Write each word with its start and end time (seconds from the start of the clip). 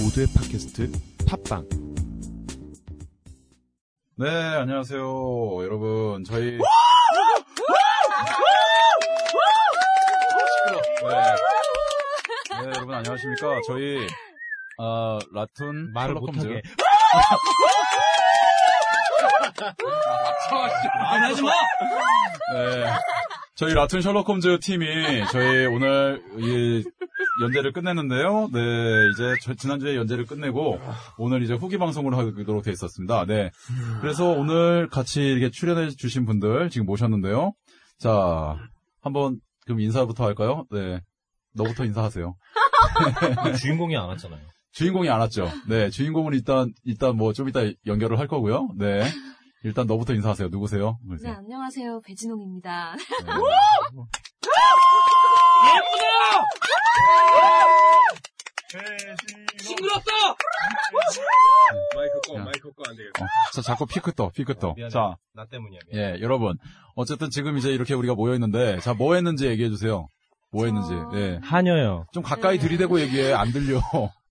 모두의 0.00 0.26
팟캐스트 0.34 0.90
팟빵 1.28 1.68
네, 4.16 4.28
안녕하세요. 4.28 5.00
여러분, 5.64 6.22
저희. 6.22 6.52
네. 6.52 6.58
네, 12.60 12.66
여러분, 12.68 12.94
안녕하십니까. 12.94 13.60
저희, 13.66 14.06
아, 14.78 15.18
라툰. 15.32 15.92
말을 15.92 16.14
못하게. 16.14 16.62
안 21.10 21.22
하지 21.24 21.42
마! 21.42 21.50
네. 22.54 22.86
저희 23.56 23.72
라툰 23.74 24.00
셜록 24.00 24.28
홈즈 24.28 24.58
팀이 24.60 24.86
저희 25.30 25.66
오늘 25.66 26.22
이 26.38 26.84
연재를 27.42 27.72
끝냈는데요. 27.72 28.48
네, 28.52 28.60
이제 29.12 29.34
저- 29.42 29.54
지난주에 29.54 29.96
연재를 29.96 30.24
끝내고 30.26 30.80
오늘 31.18 31.42
이제 31.42 31.54
후기 31.54 31.78
방송을 31.78 32.16
하도록 32.16 32.62
돼 32.62 32.70
있었습니다. 32.72 33.24
네. 33.26 33.50
그래서 34.00 34.28
오늘 34.30 34.88
같이 34.88 35.20
이렇게 35.22 35.50
출연해 35.50 35.90
주신 35.90 36.26
분들 36.26 36.70
지금 36.70 36.86
모셨는데요. 36.86 37.52
자, 37.98 38.56
한번 39.00 39.40
그럼 39.66 39.80
인사부터 39.80 40.24
할까요? 40.24 40.64
네. 40.70 41.00
너부터 41.54 41.84
인사하세요. 41.84 42.34
주인공이 43.60 43.96
안 43.96 44.08
왔잖아요. 44.08 44.40
주인공이 44.72 45.08
안 45.08 45.20
왔죠. 45.20 45.48
네, 45.68 45.88
주인공은 45.90 46.34
일단 46.34 46.72
일단 46.84 47.16
뭐 47.16 47.32
좀 47.32 47.48
이따 47.48 47.60
연결을 47.86 48.18
할 48.18 48.26
거고요. 48.28 48.70
네. 48.76 49.04
일단 49.62 49.86
너부터 49.86 50.12
인사하세요. 50.14 50.48
누구세요? 50.48 50.98
네. 51.22 51.30
안녕하세요. 51.30 52.00
배진홍입니다. 52.04 52.96
네. 52.96 53.04
싱그럽다! 59.62 60.10
마이크 61.94 62.20
꺼 62.26 62.34
야. 62.36 62.44
마이크 62.44 62.72
꺼 62.72 62.82
안 62.88 62.96
되겠다 62.96 63.24
어, 63.24 63.26
자, 63.54 63.62
자꾸 63.62 63.86
피크 63.86 64.12
떠, 64.14 64.30
피크 64.30 64.54
떠. 64.58 64.74
미안해. 64.74 64.90
자, 64.90 65.16
나 65.32 65.46
때문이야. 65.46 65.78
미안. 65.90 66.02
예, 66.16 66.20
여러분. 66.20 66.58
어쨌든 66.94 67.30
지금 67.30 67.56
이제 67.56 67.70
이렇게 67.72 67.94
우리가 67.94 68.14
모여있는데, 68.14 68.80
자, 68.80 68.94
뭐 68.94 69.14
했는지 69.14 69.46
얘기해주세요. 69.46 70.08
뭐 70.50 70.64
했는지, 70.66 70.88
저- 70.88 71.10
예. 71.18 71.38
하녀요. 71.42 72.06
좀 72.12 72.22
가까이 72.22 72.58
네. 72.58 72.62
들이대고 72.66 73.00
얘기해. 73.00 73.32
안 73.32 73.52
들려. 73.52 73.80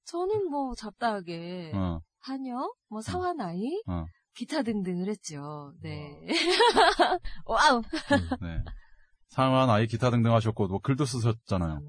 저는 0.05 0.49
뭐 0.49 0.73
잡다하게 0.75 1.71
어, 1.73 1.99
한여, 2.21 2.73
뭐 2.89 3.01
사와나이, 3.01 3.81
어. 3.87 4.05
기타 4.35 4.61
등등을 4.63 5.07
했죠. 5.09 5.73
네. 5.81 6.17
와우. 7.45 7.81
네. 8.41 8.63
상한 9.33 9.69
아이 9.69 9.87
기타 9.87 10.09
등등 10.11 10.33
하셨고, 10.33 10.67
뭐 10.67 10.79
글도 10.79 11.05
쓰셨잖아요. 11.05 11.79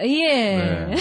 예. 0.00 0.56
네. 0.56 0.96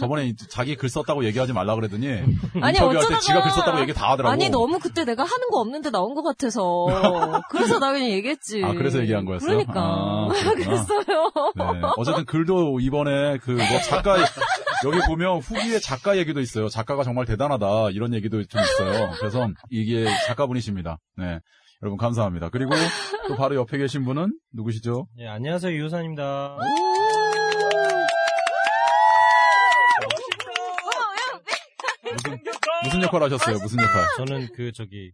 저번에 0.00 0.32
자기 0.50 0.76
글 0.76 0.88
썼다고 0.88 1.24
얘기하지 1.26 1.52
말라 1.52 1.74
그랬더니, 1.74 2.06
아니, 2.62 2.78
어쩌다가- 2.78 3.20
지가 3.20 3.42
글 3.42 3.50
썼다고 3.52 3.80
얘기 3.80 3.92
다 3.92 4.10
하더라고. 4.12 4.32
아니 4.32 4.48
너무 4.48 4.78
그때 4.78 5.04
내가 5.04 5.22
하는 5.24 5.50
거 5.50 5.60
없는데 5.60 5.90
나온 5.90 6.14
것 6.14 6.22
같아서 6.22 6.86
그래서 7.50 7.78
나 7.78 7.92
그냥 7.92 8.08
얘기했지. 8.10 8.62
아, 8.64 8.72
그래서 8.72 8.98
얘기한 9.00 9.24
거였어요? 9.26 9.48
그러니까 9.50 9.80
아. 9.82 10.28
그랬어요. 10.56 11.30
네. 11.54 11.80
어쨌든 11.96 12.24
글도 12.24 12.80
이번에 12.80 13.38
그 13.38 13.52
뭐 13.52 13.80
작가 13.86 14.16
여기 14.84 14.98
보면 15.06 15.38
후기에 15.40 15.78
작가 15.78 16.16
얘기도 16.16 16.40
있어요. 16.40 16.68
작가가 16.68 17.02
정말 17.04 17.26
대단하다 17.26 17.90
이런 17.90 18.14
얘기도 18.14 18.42
좀 18.44 18.60
있어요. 18.62 19.10
그래서 19.18 19.48
이게 19.70 20.06
작가분이십니다. 20.26 20.98
네. 21.18 21.40
여러분 21.82 21.96
감사합니다. 21.96 22.48
그리고 22.50 22.72
또 23.28 23.36
바로 23.36 23.54
옆에 23.54 23.78
계신 23.78 24.04
분은 24.04 24.36
누구시죠? 24.52 25.06
예, 25.18 25.28
안녕하세요. 25.28 25.72
유효산입니다. 25.76 26.56
무슨 32.12 32.38
무슨 32.84 33.02
역할 33.02 33.22
하셨어요? 33.24 33.58
무슨 33.58 33.78
역할? 33.82 34.04
저는 34.18 34.48
그, 34.54 34.72
저기, 34.72 35.12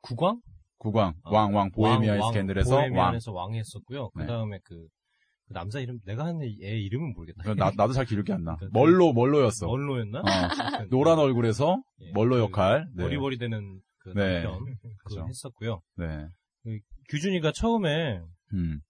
국왕? 0.00 0.40
국왕, 0.78 1.14
어, 1.24 1.34
왕, 1.34 1.54
왕, 1.54 1.70
보헤미아의 1.72 2.20
왕, 2.20 2.32
스캔들에서 2.32 2.74
왕. 2.74 2.82
보헤미안에서 2.84 3.32
왕 3.32 3.54
했었고요. 3.54 4.10
네. 4.14 4.22
그 4.22 4.26
다음에 4.26 4.58
그, 4.62 4.86
그 5.48 5.52
남자 5.54 5.80
이름, 5.80 5.98
내가 6.04 6.26
하는 6.26 6.42
애 6.42 6.78
이름은 6.78 7.14
모르겠다. 7.14 7.54
나, 7.54 7.70
나도 7.76 7.92
잘 7.92 8.04
기억이 8.04 8.32
안 8.32 8.44
나. 8.44 8.56
그- 8.56 8.68
멀로, 8.72 9.12
멀로였어. 9.12 9.66
멀로였나? 9.66 10.20
어, 10.20 10.22
노란 10.90 11.18
얼굴에서 11.18 11.82
예, 12.02 12.12
멀로 12.12 12.36
그 12.36 12.40
역할. 12.42 12.86
네. 12.94 13.04
버리버리 13.04 13.38
되는 13.38 13.80
그 14.12 14.18
네. 14.18 14.42
남편. 14.42 14.76
그거 15.04 15.26
했었고요. 15.26 15.80
네. 15.96 16.28
규준이가 17.10 17.52
처음에 17.52 18.20
음. 18.52 18.80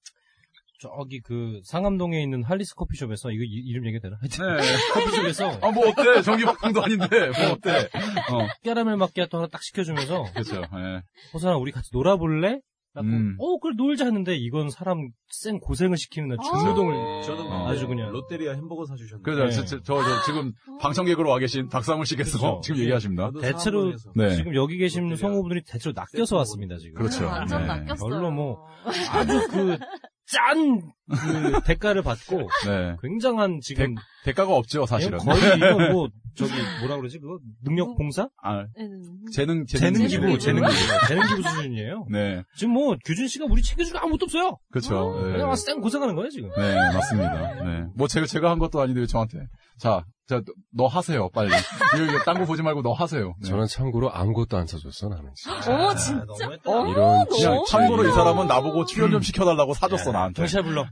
저기 0.78 1.20
그 1.20 1.60
상암동에 1.64 2.22
있는 2.22 2.44
할리스 2.44 2.74
커피숍에서 2.74 3.30
이거 3.30 3.42
이, 3.46 3.72
름 3.72 3.86
얘기 3.86 3.98
되나? 3.98 4.16
하여튼 4.20 4.56
네. 4.56 4.62
커피숍에서 4.92 5.58
아, 5.62 5.70
뭐 5.70 5.88
어때? 5.88 6.22
전기밥통도 6.22 6.82
아닌데, 6.82 7.06
뭐 7.30 7.52
어때? 7.52 7.88
어, 8.30 8.46
캐러멜 8.62 8.96
마키아토 8.96 9.38
하나 9.38 9.46
딱 9.48 9.62
시켜주면서 9.62 10.24
그렇죠. 10.32 10.56
예. 10.56 11.02
호선아 11.32 11.56
우리 11.56 11.72
같이 11.72 11.88
놀아볼래? 11.92 12.60
음. 13.02 13.36
어 13.38 13.58
그래 13.58 13.74
놀자 13.76 14.04
했는데 14.04 14.36
이건 14.36 14.70
사람 14.70 15.08
센 15.28 15.58
고생을 15.60 15.96
시키는 15.96 16.28
날 16.28 16.38
중노동을 16.42 17.22
저도 17.22 17.42
어. 17.44 17.68
아주 17.68 17.86
그냥 17.86 18.10
롯데리아 18.10 18.52
햄버거 18.54 18.86
사주셨는데 18.86 19.30
그래서 19.30 19.60
네. 19.60 19.66
저, 19.66 19.82
저, 19.82 19.82
저, 19.82 20.02
저 20.02 20.22
지금 20.26 20.52
방청객으로 20.80 21.28
와 21.28 21.38
계신 21.38 21.68
박상훈 21.68 22.04
씨께서 22.04 22.38
그렇죠. 22.38 22.60
지금 22.64 22.80
얘기하십니다. 22.80 23.30
대체로 23.40 23.92
네. 24.14 24.36
지금 24.36 24.54
여기 24.54 24.78
계신 24.78 25.04
롯데리아. 25.08 25.16
성우분들이 25.28 25.62
대체로 25.66 25.92
낚여서 25.94 26.36
왔습니다 26.38 26.76
지금 26.78 26.94
그렇죠. 26.94 27.26
완전 27.26 27.62
네. 27.62 27.66
낚였어요. 27.66 28.08
별로 28.10 28.30
뭐 28.30 28.66
아주 29.10 29.48
그 29.48 29.78
짠 30.26 30.82
그 31.08 31.60
대가를 31.64 32.02
받고 32.02 32.48
네. 32.66 32.96
굉장한 33.02 33.60
지금 33.62 33.94
대 34.24 34.32
가가 34.32 34.54
없죠, 34.54 34.86
사실은. 34.86 35.18
거의 35.18 35.38
이건 35.56 35.92
뭐 35.92 36.08
저기 36.34 36.52
뭐라 36.80 36.96
그러지 36.96 37.18
그거 37.20 37.38
능력 37.64 37.96
봉사 37.96 38.28
아, 38.42 38.64
음. 38.78 39.24
재능, 39.32 39.64
재능 39.66 40.06
기부. 40.06 40.38
재능 40.38 40.62
기부 40.62 41.06
재능 41.08 41.26
기부 41.28 41.42
수준이에요 41.48 42.06
네. 42.10 42.42
지금 42.56 42.74
뭐 42.74 42.96
규준 43.04 43.26
씨가 43.28 43.46
우리 43.48 43.62
챙겨줄 43.62 43.92
거 43.94 44.00
아무것도 44.00 44.24
없어요 44.24 44.58
그렇죠. 44.70 45.20
네. 45.24 45.32
그냥 45.32 45.48
와서 45.48 45.62
쌩 45.64 45.80
고생하는 45.80 46.14
거예요 46.16 46.28
지금 46.30 46.50
네, 46.56 46.74
맞습니다. 46.74 47.64
네. 47.64 47.84
뭐 47.94 48.08
제가, 48.08 48.26
제가 48.26 48.50
한 48.50 48.58
것도 48.58 48.80
아닌데 48.80 49.00
왜 49.00 49.06
저한테. 49.06 49.38
자, 49.78 50.04
자, 50.28 50.40
너 50.74 50.86
하세요, 50.86 51.28
빨리. 51.30 51.48
이거 51.48 52.24
딴거 52.24 52.46
보지 52.46 52.62
말고 52.62 52.82
너 52.82 52.92
하세요. 52.92 53.34
네. 53.40 53.48
저는 53.48 53.66
참고로 53.66 54.10
아무것도 54.12 54.56
안 54.56 54.66
사줬어, 54.66 55.08
나는. 55.08 55.30
진짜. 55.36 55.72
어머 55.74 55.94
진짜. 55.94 56.24
너무했다. 56.24 56.70
어, 56.70 56.86
이런 56.88 57.26
그냥 57.26 57.54
너무 57.54 57.64
참고로 57.68 58.08
이 58.08 58.12
사람은 58.12 58.46
나보고 58.46 58.86
출연 58.86 59.10
좀 59.12 59.20
시켜달라고 59.22 59.74
사줬어, 59.74 60.12
나한테. 60.12 60.42
경찰 60.42 60.62
불러 60.64 60.86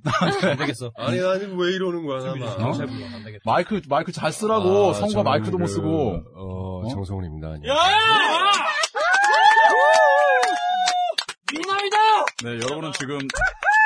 안 0.51 0.57
되겠어 0.59 0.93
아니 0.99 1.19
아니 1.21 1.45
왜 1.45 1.73
이러는 1.75 2.05
거야 2.07 2.23
나만 2.25 2.57
경찰 2.59 2.87
불러 2.87 3.07
안 3.07 3.25
되겠다 3.25 3.43
마이크, 3.45 3.81
마이크 3.89 4.13
잘 4.13 4.33
쓰라고. 4.33 4.91
아, 4.91 4.93
성과 4.95 5.09
저는 5.13 5.25
마이크도 5.25 5.59
못 5.59 5.65
그, 5.67 5.73
쓰고. 5.73 6.23
어, 6.37 6.81
어? 6.85 6.89
정성훈입니다. 6.91 7.49
안녕. 7.49 7.77
미남이다 11.53 11.97
네, 12.45 12.51
여러분은 12.65 12.93
지금, 12.93 13.19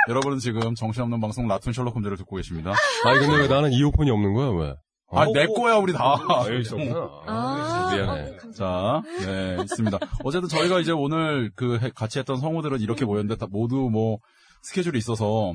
여러분은 0.08 0.38
지금 0.38 0.74
정신없는 0.74 1.20
방송 1.20 1.46
라툰 1.48 1.72
셜록 1.72 1.94
홈즈를 1.96 2.16
듣고 2.16 2.36
계십니다. 2.36 2.72
아니, 3.04 3.18
근데 3.20 3.42
왜 3.42 3.48
나는 3.48 3.72
이어폰이 3.72 4.10
없는 4.10 4.32
거야, 4.34 4.48
왜? 4.50 4.74
아, 5.10 5.26
내 5.32 5.46
거야, 5.46 5.76
우리 5.76 5.92
다. 5.92 6.16
여기 6.48 6.60
있었구나. 6.60 7.08
아, 7.26 7.90
미안해. 7.94 8.36
자, 8.56 9.02
네, 9.20 9.56
있습니다. 9.62 9.98
어쨌든 10.24 10.48
저희가 10.48 10.80
이제 10.80 10.92
오늘 10.92 11.50
그 11.56 11.78
해- 11.78 11.90
같이 11.94 12.18
했던 12.18 12.36
성우들은 12.38 12.80
이렇게 12.80 13.04
모였는데 13.04 13.36
다 13.38 13.46
모두 13.50 13.88
뭐 13.90 14.18
스케줄이 14.62 14.98
있어서 14.98 15.52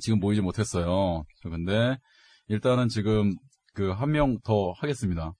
지금 0.00 0.20
모이지 0.20 0.40
못했어요. 0.42 1.24
저 1.42 1.48
근데 1.48 1.96
일단은 2.48 2.88
지금 2.88 3.34
그 3.74 3.92
한 3.94 4.10
명 4.10 4.38
더 4.44 4.72
하겠습니다. 4.78 5.32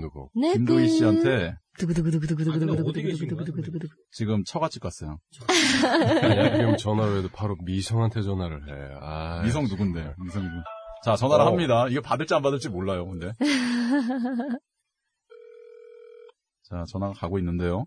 누구? 0.00 0.28
네. 0.34 0.52
김도희 0.54 0.88
씨한테 0.88 1.54
두구두구두구두구두구두구두구두구두구두구두구. 1.78 3.94
지금 4.10 4.42
처갓집 4.44 4.82
갔어요. 4.82 5.18
그럼 6.20 6.76
전화를 6.76 7.18
해도 7.18 7.28
바로 7.32 7.56
미성한테 7.62 8.22
전화를 8.22 8.68
해. 8.68 8.96
아, 9.00 9.42
미성 9.42 9.64
누군데? 9.64 10.14
미성 10.24 10.42
누구? 10.44 10.56
자, 11.04 11.16
전화를 11.16 11.44
어. 11.44 11.48
합니다. 11.48 11.88
이게 11.88 12.00
받을지 12.00 12.34
안 12.34 12.42
받을지 12.42 12.68
몰라요, 12.68 13.06
근데. 13.06 13.32
자, 16.62 16.84
전화가 16.90 17.12
가고 17.14 17.38
있는데요. 17.38 17.86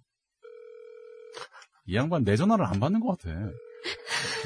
이 1.88 1.96
양반 1.96 2.24
내 2.24 2.36
전화를 2.36 2.66
안 2.66 2.80
받는 2.80 3.00
것 3.00 3.18
같아. 3.18 3.30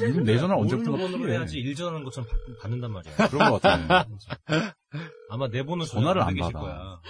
이내 0.00 0.38
전화를 0.38 0.62
언제부터 0.62 0.90
번호로. 0.92 1.32
해야지 1.32 1.58
일전하는 1.58 2.04
것처럼 2.04 2.28
받- 2.28 2.38
받는단 2.62 2.92
말이야 2.92 3.28
그런 3.28 3.50
것 3.50 3.60
같아. 3.62 4.06
아마 5.30 5.48
내 5.48 5.64
번호 5.64 5.84
전화를 5.84 6.22
안 6.22 6.34
계실 6.34 6.52
받아. 6.52 6.60
거야 6.64 6.74
어? 6.74 7.00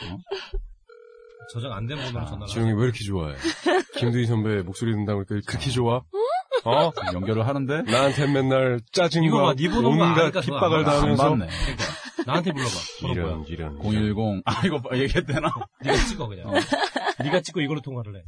저장 1.53 1.73
안 1.73 1.87
된 1.87 1.97
번호로 1.99 2.25
전화를 2.27 2.47
지용이 2.47 2.73
왜 2.75 2.85
이렇게 2.85 3.05
좋아해? 3.05 3.35
김두희 3.99 4.27
선배 4.27 4.63
목소리 4.63 4.93
듣는다고 4.93 5.25
그러니까 5.25 5.51
그렇게 5.51 5.71
좋아? 5.71 6.03
어? 6.65 6.93
연결을 7.15 7.47
하는데 7.47 7.83
나한테 7.83 8.27
맨날 8.33 8.77
이거 8.77 8.85
짜증과 8.93 9.43
봐, 9.43 9.55
네 9.55 9.67
온갖 9.69 10.15
전화 10.15 10.41
핍박을 10.41 10.85
당하면서 10.85 11.29
받네. 11.31 11.49
나한테 12.27 12.53
불러봐. 12.53 12.71
이런 13.13 13.45
이런 13.47 13.79
010. 13.83 14.43
아, 14.45 14.67
이거 14.67 14.81
얘기했대나? 14.95 15.51
네가 15.83 15.97
찍어 16.07 16.29
그냥. 16.29 16.51
어. 16.51 16.55
네가 17.25 17.41
찍고 17.41 17.63
이걸로 17.63 17.81
통화를 17.81 18.15
해. 18.17 18.23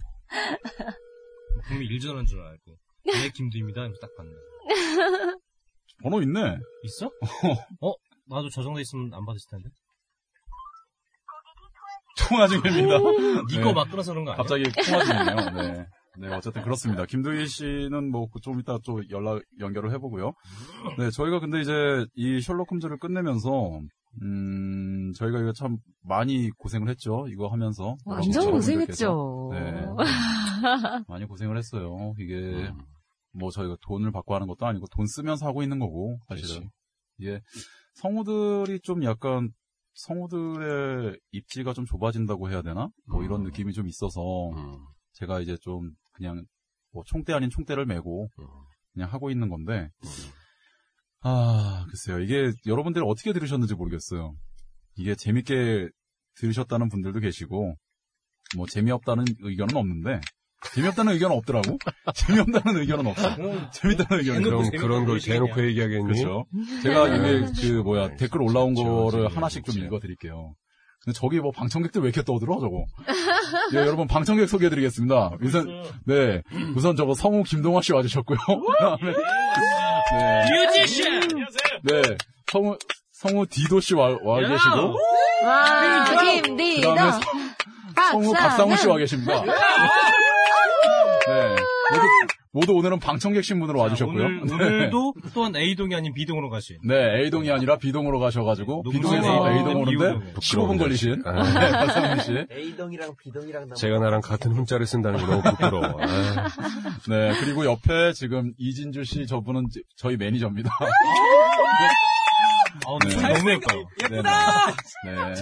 분명히 1.69 1.87
일전한 1.89 2.25
줄 2.25 2.41
알고. 2.41 2.77
네 3.05 3.29
김두입니다. 3.35 3.83
이렇게 3.83 3.99
딱 4.01 4.11
받네. 4.17 4.31
번호 6.03 6.21
있네. 6.23 6.57
있어? 6.85 7.07
어? 7.81 7.93
나도 8.29 8.49
저장돼 8.51 8.81
있으면 8.83 9.13
안 9.15 9.25
받으실 9.25 9.49
텐데. 9.51 9.69
통화 12.29 12.47
중입니다. 12.47 12.99
니거 13.51 13.65
네. 13.65 13.73
막 13.73 13.91
끊어서 13.91 14.13
그런 14.13 14.25
거 14.25 14.33
아니야? 14.33 14.37
갑자기 14.43 14.65
통화 14.87 15.05
중이네요. 15.05 15.51
네. 15.75 15.87
네, 16.19 16.29
어쨌든 16.35 16.63
그렇습니다. 16.63 17.07
김두희 17.07 17.47
씨는 17.47 18.11
뭐 18.11 18.27
좀 18.43 18.61
이따 18.61 18.79
좀 18.85 19.03
연락 19.11 19.43
연결을 19.61 19.93
해보고요. 19.95 20.33
네, 20.99 21.11
저희가 21.11 21.41
근데 21.41 21.61
이제 21.63 22.05
이 22.15 22.41
셜록 22.41 22.71
홈즈를 22.71 22.99
끝내면서 22.99 23.81
음 24.23 25.13
저희가 25.17 25.41
이거 25.41 25.53
참 25.55 25.79
많이 26.03 26.51
고생을 26.59 26.89
했죠. 26.91 27.27
이거 27.31 27.49
하면서 27.49 27.97
완전 28.05 28.43
여러분들께서. 28.43 29.15
고생했죠. 29.15 29.51
네. 29.53 29.87
많이 31.09 31.25
고생을 31.27 31.57
했어요. 31.57 32.13
이게 32.19 32.71
뭐 33.33 33.51
저희가 33.51 33.77
돈을 33.83 34.13
받고 34.13 34.35
하는 34.35 34.47
것도 34.47 34.67
아니고 34.67 34.87
돈 34.89 35.07
쓰면서 35.07 35.47
하고 35.47 35.63
있는 35.63 35.79
거고 35.79 36.19
사실은 36.29 36.71
이게 37.19 37.41
성우들이 37.95 38.81
좀 38.81 39.05
약간 39.05 39.51
성우들의 39.95 41.19
입지가 41.33 41.75
좀 41.75 41.85
좁아진다고 41.85 42.51
해야 42.51 42.63
되나? 42.63 42.89
뭐 43.07 43.23
이런 43.23 43.41
음. 43.41 43.45
느낌이 43.45 43.73
좀 43.73 43.89
있어서 43.89 44.51
음. 44.51 44.79
제가 45.13 45.41
이제 45.41 45.57
좀 45.61 45.93
그냥 46.13 46.45
뭐 46.93 47.03
총대 47.07 47.33
아닌 47.33 47.51
총대를 47.51 47.87
메고 47.87 48.29
음. 48.39 48.47
그냥 48.93 49.11
하고 49.11 49.31
있는 49.31 49.49
건데 49.49 49.91
아 51.21 51.87
글쎄요 51.89 52.21
이게 52.21 52.53
여러분들이 52.67 53.05
어떻게 53.07 53.33
들으셨는지 53.33 53.75
모르겠어요. 53.75 54.35
이게 54.97 55.15
재밌게 55.15 55.89
들으셨다는 56.37 56.89
분들도 56.89 57.21
계시고 57.21 57.75
뭐 58.57 58.67
재미없다는 58.67 59.25
의견은 59.41 59.77
없는데 59.77 60.21
재미없다는 60.75 61.13
의견은 61.15 61.37
없더라고. 61.37 61.79
재미없다는 62.15 62.81
의견은 62.81 63.07
없어. 63.07 63.29
재밌다는 63.73 64.21
의견은 64.23 64.43
재밌는 64.43 64.71
그런 64.79 65.05
걸. 65.07 65.21
대놓고 65.21 65.67
얘기하겠니? 65.69 66.03
그렇죠. 66.05 66.47
제가 66.83 67.09
이게 67.09 67.47
그 67.61 67.67
뭐야 67.83 68.09
네, 68.09 68.17
댓글 68.17 68.43
올라온 68.43 68.75
진짜 68.75 68.91
거를 68.91 69.29
하나씩 69.37 69.65
좀. 69.65 69.79
읽어드릴게요. 69.79 70.55
근데 71.05 71.19
저기 71.19 71.41
뭐 71.41 71.51
방청객들 71.51 72.01
왜 72.01 72.09
이렇게 72.09 72.23
떠들어 72.23 72.61
저거? 72.61 72.85
예, 73.75 73.77
여러분 73.85 74.07
방청객 74.07 74.49
소개해드리겠습니다. 74.49 75.33
우선 75.43 75.83
네 76.07 76.43
우선 76.77 76.95
저거 76.97 77.15
성우 77.15 77.43
김동화 77.43 77.83
씨 77.83 77.93
와주셨고요. 77.93 78.39
그다음에 78.47 79.13
네, 80.13 80.67
뮤지션! 80.69 81.21
네 81.83 82.03
성우 82.53 82.79
성우 83.13 83.47
디도 83.49 83.81
씨 83.81 83.95
와, 83.95 84.17
와 84.23 84.43
야! 84.43 84.49
계시고 84.49 84.97
와, 85.45 86.43
김디도. 86.43 86.91
그다음에 86.91 87.25
성우 88.13 88.33
박상훈 88.33 88.77
씨와 88.77 88.97
계십니다. 88.99 89.43
네 91.33 91.57
모두 91.93 92.09
모두 92.55 92.73
오늘은 92.75 92.99
방청객 92.99 93.43
신분으로 93.45 93.81
와주셨고요. 93.81 94.25
오늘, 94.25 94.41
네. 94.47 94.55
오늘 94.55 94.91
도 94.91 95.15
또한 95.33 95.57
A동이 95.57 95.95
아닌 95.95 96.13
B동으로 96.13 96.51
가신. 96.51 96.77
네, 96.87 97.23
A동이 97.25 97.51
아니라 97.51 97.79
B동으로 97.79 98.19
가셔가지고, 98.19 98.83
너무 98.85 98.91
B동에서. 98.91 99.51
A동 99.53 99.77
오는데, 99.81 99.91
이유동이요. 99.91 100.21
15분 100.35 100.79
걸리신, 100.79 101.23
아. 101.25 101.43
네, 101.43 101.71
박상훈 101.73 102.21
씨. 102.21 102.33
A동이랑 102.55 103.15
B동이랑 103.17 103.69
나 103.69 103.75
제가 103.75 103.99
나랑 103.99 104.21
같은 104.21 104.53
훈자를 104.53 104.85
쓴다는 104.85 105.19
게 105.21 105.25
너무 105.27 105.43
부끄러워. 105.43 105.85
아, 106.03 106.49
네, 107.09 107.33
그리고 107.41 107.65
옆에 107.65 108.13
지금 108.13 108.53
이진주 108.59 109.05
씨, 109.05 109.27
저분은 109.27 109.69
지- 109.71 109.83
저희 109.97 110.19
매니저입니다. 110.19 110.71
아, 112.87 112.99
근데 113.01 113.15
소리 113.17 113.33
너무 113.35 113.51
예뻐요. 113.51 113.85
예쁘다! 114.03 114.67
네. 115.05 115.35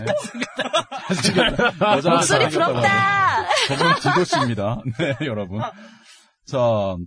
잘생겼다. 1.09 1.97
여자 1.97 2.11
목소리 2.11 2.41
잘생겼다고 2.41 2.51
부럽다! 2.51 3.45
저분은 3.69 3.95
디도 4.01 4.25
씨입니다. 4.25 4.79
네, 4.99 5.17
여러분. 5.27 5.61
자, 6.47 6.59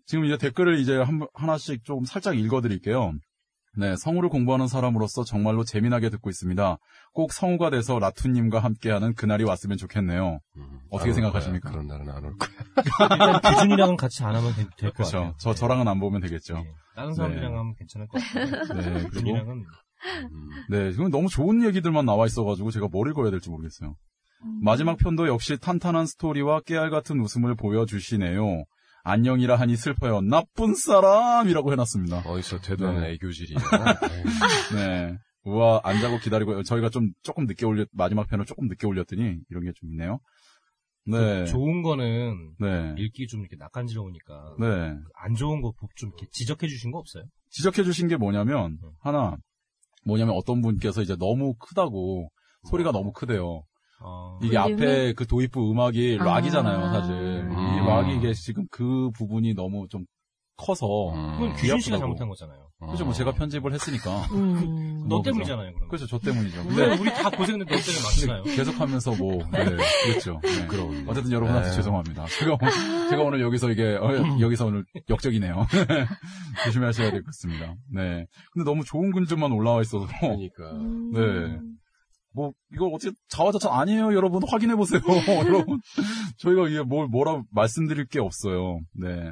지금 0.06 0.26
이제 0.26 0.38
댓글을 0.38 0.80
이제 0.80 0.98
한, 0.98 1.26
하나씩 1.34 1.84
좀 1.84 2.06
살짝 2.06 2.38
읽어드릴게요. 2.38 3.14
네, 3.76 3.96
성우를 3.98 4.30
공부하는 4.30 4.68
사람으로서 4.68 5.24
정말로 5.24 5.64
재미나게 5.64 6.10
듣고 6.12 6.30
있습니다. 6.30 6.78
꼭 7.14 7.34
성우가 7.34 7.72
돼서 7.72 7.98
라투님과 7.98 8.60
함께하는 8.60 9.16
그날이 9.16 9.44
왔으면 9.44 9.78
좋겠네요. 9.78 10.40
음, 10.58 10.80
어떻게 10.92 11.12
생각하십니까? 11.12 11.72
거야. 11.72 11.82
그런 11.82 11.88
날은 11.88 12.08
안 12.10 12.24
올 12.24 12.38
거야. 12.38 12.50
일단 13.34 13.54
기준이랑은 13.56 13.98
같이 13.98 14.24
안 14.24 14.36
하면 14.36 14.54
될것 14.78 14.94
그렇죠. 14.94 15.18
같아요. 15.18 15.36
저 15.40 15.54
저랑은 15.56 15.88
안 15.88 16.00
보면 16.00 16.22
되겠죠. 16.22 16.58
예. 16.64 16.72
다른 16.96 17.16
사람들이랑 17.16 17.52
네. 17.52 17.58
하면 17.58 17.74
괜찮을 17.76 18.08
것 18.08 18.22
같아요. 18.22 18.46
네, 18.80 18.92
그리고 18.94 19.10
기준이랑은 19.10 19.52
음. 19.54 19.64
네, 20.70 20.92
지금 20.92 21.10
너무 21.10 21.28
좋은 21.30 21.64
얘기들만 21.64 22.06
나와 22.06 22.26
있어가지고 22.26 22.72
제가 22.72 22.88
뭘 22.92 23.10
읽어야 23.10 23.32
될지 23.32 23.50
모르겠어요. 23.50 23.96
마지막 24.62 24.98
편도 24.98 25.28
역시 25.28 25.58
탄탄한 25.58 26.06
스토리와 26.06 26.62
깨알 26.62 26.90
같은 26.90 27.20
웃음을 27.22 27.56
보여주시네요. 27.56 28.66
안녕이라 29.06 29.56
하니 29.58 29.76
슬퍼요. 29.76 30.22
나쁜 30.22 30.76
사람이라고 30.76 31.72
해놨습니다. 31.74 32.20
어디서 32.26 32.60
되도 32.60 32.88
않은 32.88 33.02
네. 33.02 33.12
애교질이야. 33.14 33.58
에이. 33.60 34.24
네. 34.76 35.18
우와, 35.46 35.82
안 35.84 36.00
자고 36.00 36.20
기다리고, 36.20 36.64
저희가 36.64 36.90
좀, 36.90 37.12
조금 37.22 37.46
늦게 37.46 37.66
올렸, 37.66 37.90
마지막 37.92 38.30
편을 38.30 38.46
조금 38.46 38.68
늦게 38.70 38.88
올렸더니, 38.88 39.40
이런 39.50 39.64
게 39.66 39.74
좀 39.76 39.90
있네요. 39.92 40.20
네. 41.06 41.44
좋은 41.46 41.82
거는 41.82 42.54
네. 42.62 42.96
읽기 42.98 43.28
좀 43.28 43.42
이렇게 43.42 43.58
낯간지러우니까 43.58 44.56
네. 44.58 44.96
안 45.18 45.36
좋은 45.36 45.62
거 45.62 45.74
좀 45.98 46.12
이렇게 46.12 46.28
지적해 46.32 46.66
주신 46.70 46.92
거 46.92 47.00
없어요? 47.00 47.26
지적해 47.50 47.84
주신 47.84 48.08
게 48.08 48.16
뭐냐면, 48.16 48.78
네. 48.82 48.88
하나, 49.02 49.36
뭐냐면 50.06 50.36
어떤 50.36 50.62
분께서 50.62 51.02
이제 51.02 51.16
너무 51.18 51.54
크다고, 51.60 52.30
소리가 52.70 52.92
너무 52.92 53.12
크대요. 53.12 53.64
어, 54.02 54.38
이게 54.44 54.60
볼륨이? 54.60 54.74
앞에 54.74 55.14
그 55.14 55.26
도입부 55.26 55.72
음악이 55.72 56.18
아. 56.20 56.24
락이잖아요, 56.24 56.94
사실. 56.94 57.14
음. 57.14 57.52
이 57.52 57.88
락이 57.88 58.16
이게 58.18 58.34
지금 58.34 58.66
그 58.70 59.12
부분이 59.16 59.54
너무 59.54 59.88
좀 59.90 60.06
커서. 60.58 60.86
그건 61.14 61.50
음. 61.52 61.54
규준 61.56 61.80
씨가. 61.80 61.98
잘못한 61.98 62.28
거잖아요. 62.30 62.70
그죠, 62.92 63.06
뭐 63.06 63.14
제가 63.14 63.32
편집을 63.32 63.72
했으니까. 63.74 64.26
음. 64.34 65.06
너 65.08 65.16
뭐, 65.16 65.22
때문이잖아요, 65.24 65.74
그럼. 65.74 65.88
그렇죠, 65.88 66.06
저 66.06 66.20
때문이죠. 66.20 66.64
근데 66.66 66.98
우리 66.98 67.10
다 67.14 67.30
고생했는데 67.30 67.74
너 67.74 67.82
때문에 67.82 68.04
맞추나요? 68.04 68.44
계속 68.44 68.80
하면서 68.80 69.16
뭐, 69.16 69.38
네, 69.52 69.64
그랬죠. 70.06 70.40
네. 70.44 70.68
그럼. 70.68 71.06
어쨌든 71.08 71.32
여러분한테 71.32 71.70
네. 71.70 71.76
죄송합니다. 71.76 72.26
제가, 72.26 72.58
오늘- 72.62 73.10
제가 73.10 73.24
오늘 73.24 73.42
여기서 73.42 73.72
이게, 73.72 73.96
어, 73.96 74.40
여기서 74.42 74.66
오늘 74.66 74.84
역적이네요. 75.10 75.66
조심하셔야 76.66 77.12
될 77.12 77.22
것 77.22 77.28
같습니다. 77.28 77.74
네. 77.94 78.26
근데 78.52 78.70
너무 78.70 78.84
좋은 78.84 79.12
글들만 79.12 79.52
올라와 79.54 79.82
있어서, 79.82 80.06
그러니까. 80.20 80.74
네. 81.14 81.60
뭐, 82.36 82.52
이거 82.74 82.88
어떻게 82.88 83.16
자화자찬 83.30 83.72
아니에요, 83.72 84.14
여러분. 84.14 84.42
확인해 84.46 84.76
보세요. 84.76 85.00
여러분. 85.46 85.80
저희가 86.40 86.68
이게 86.68 86.82
뭘, 86.82 87.08
뭐라 87.08 87.44
말씀드릴 87.52 88.08
게 88.08 88.20
없어요. 88.20 88.80
네. 89.00 89.32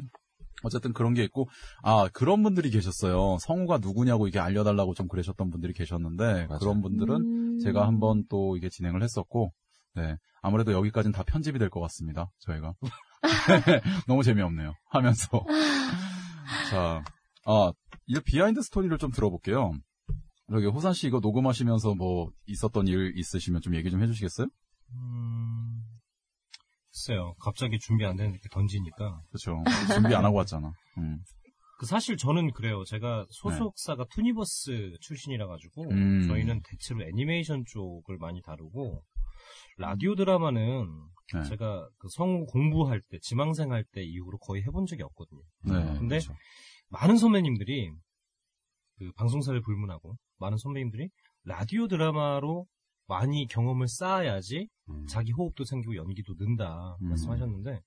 어쨌든 0.63 0.93
그런 0.93 1.13
게 1.13 1.23
있고, 1.23 1.47
아, 1.83 2.07
그런 2.13 2.43
분들이 2.43 2.69
계셨어요. 2.69 3.37
성우가 3.41 3.79
누구냐고 3.79 4.27
이게 4.27 4.39
알려달라고 4.39 4.93
좀 4.93 5.07
그러셨던 5.07 5.49
분들이 5.49 5.73
계셨는데, 5.73 6.47
맞아요. 6.47 6.59
그런 6.59 6.81
분들은 6.81 7.15
음. 7.15 7.59
제가 7.59 7.85
한번 7.87 8.23
또 8.29 8.57
이게 8.57 8.69
진행을 8.69 9.03
했었고, 9.03 9.53
네. 9.95 10.15
아무래도 10.41 10.71
여기까지는 10.71 11.11
다 11.13 11.23
편집이 11.23 11.59
될 11.59 11.69
것 11.69 11.79
같습니다. 11.81 12.31
저희가. 12.39 12.73
너무 14.07 14.23
재미없네요. 14.23 14.73
하면서. 14.89 15.27
자, 16.69 17.03
아, 17.45 17.71
이 18.07 18.19
비하인드 18.25 18.61
스토리를 18.61 18.97
좀 18.97 19.11
들어볼게요. 19.11 19.73
저기 20.49 20.65
호산 20.67 20.93
씨 20.93 21.07
이거 21.07 21.19
녹음하시면서 21.19 21.95
뭐 21.95 22.29
있었던 22.47 22.87
일 22.87 23.13
있으시면 23.15 23.61
좀 23.61 23.75
얘기 23.75 23.89
좀 23.89 24.01
해주시겠어요? 24.01 24.47
음, 26.91 26.93
글쎄요. 26.93 27.33
갑자기 27.39 27.79
준비 27.79 28.05
안 28.05 28.15
되는데 28.17 28.35
이렇게 28.35 28.49
던지니까. 28.49 29.21
그렇죠. 29.29 29.63
준비 29.93 30.13
안 30.13 30.25
하고 30.25 30.37
왔잖아. 30.37 30.71
음. 30.97 31.19
그 31.79 31.85
사실 31.87 32.15
저는 32.15 32.51
그래요. 32.51 32.83
제가 32.83 33.25
소속사가 33.29 34.05
투니버스 34.11 34.97
출신이라 35.01 35.47
가지고 35.47 35.89
음. 35.89 36.27
저희는 36.27 36.61
대체로 36.63 37.03
애니메이션 37.07 37.63
쪽을 37.65 38.17
많이 38.19 38.41
다루고 38.43 39.03
라디오 39.77 40.13
드라마는 40.15 40.87
네. 41.33 41.43
제가 41.45 41.89
그 41.97 42.07
성우 42.11 42.45
공부할 42.45 43.01
때 43.09 43.17
지망생 43.21 43.71
할 43.71 43.83
때 43.93 44.03
이후로 44.03 44.37
거의 44.39 44.61
해본 44.63 44.85
적이 44.85 45.03
없거든요. 45.03 45.41
네. 45.63 45.73
근데 45.97 46.19
그렇죠. 46.19 46.35
많은 46.89 47.17
선배님들이 47.17 47.89
그 48.99 49.11
방송사를 49.13 49.59
불문하고 49.61 50.17
많은 50.37 50.57
선배님들이 50.59 51.09
라디오 51.45 51.87
드라마로 51.87 52.67
많이 53.11 53.45
경험을 53.45 53.89
쌓아야지 53.89 54.69
음. 54.89 55.05
자기 55.05 55.33
호흡도 55.33 55.65
생기고 55.65 55.97
연기도 55.97 56.33
는다 56.37 56.95
음. 57.01 57.09
말씀하셨는데 57.09 57.81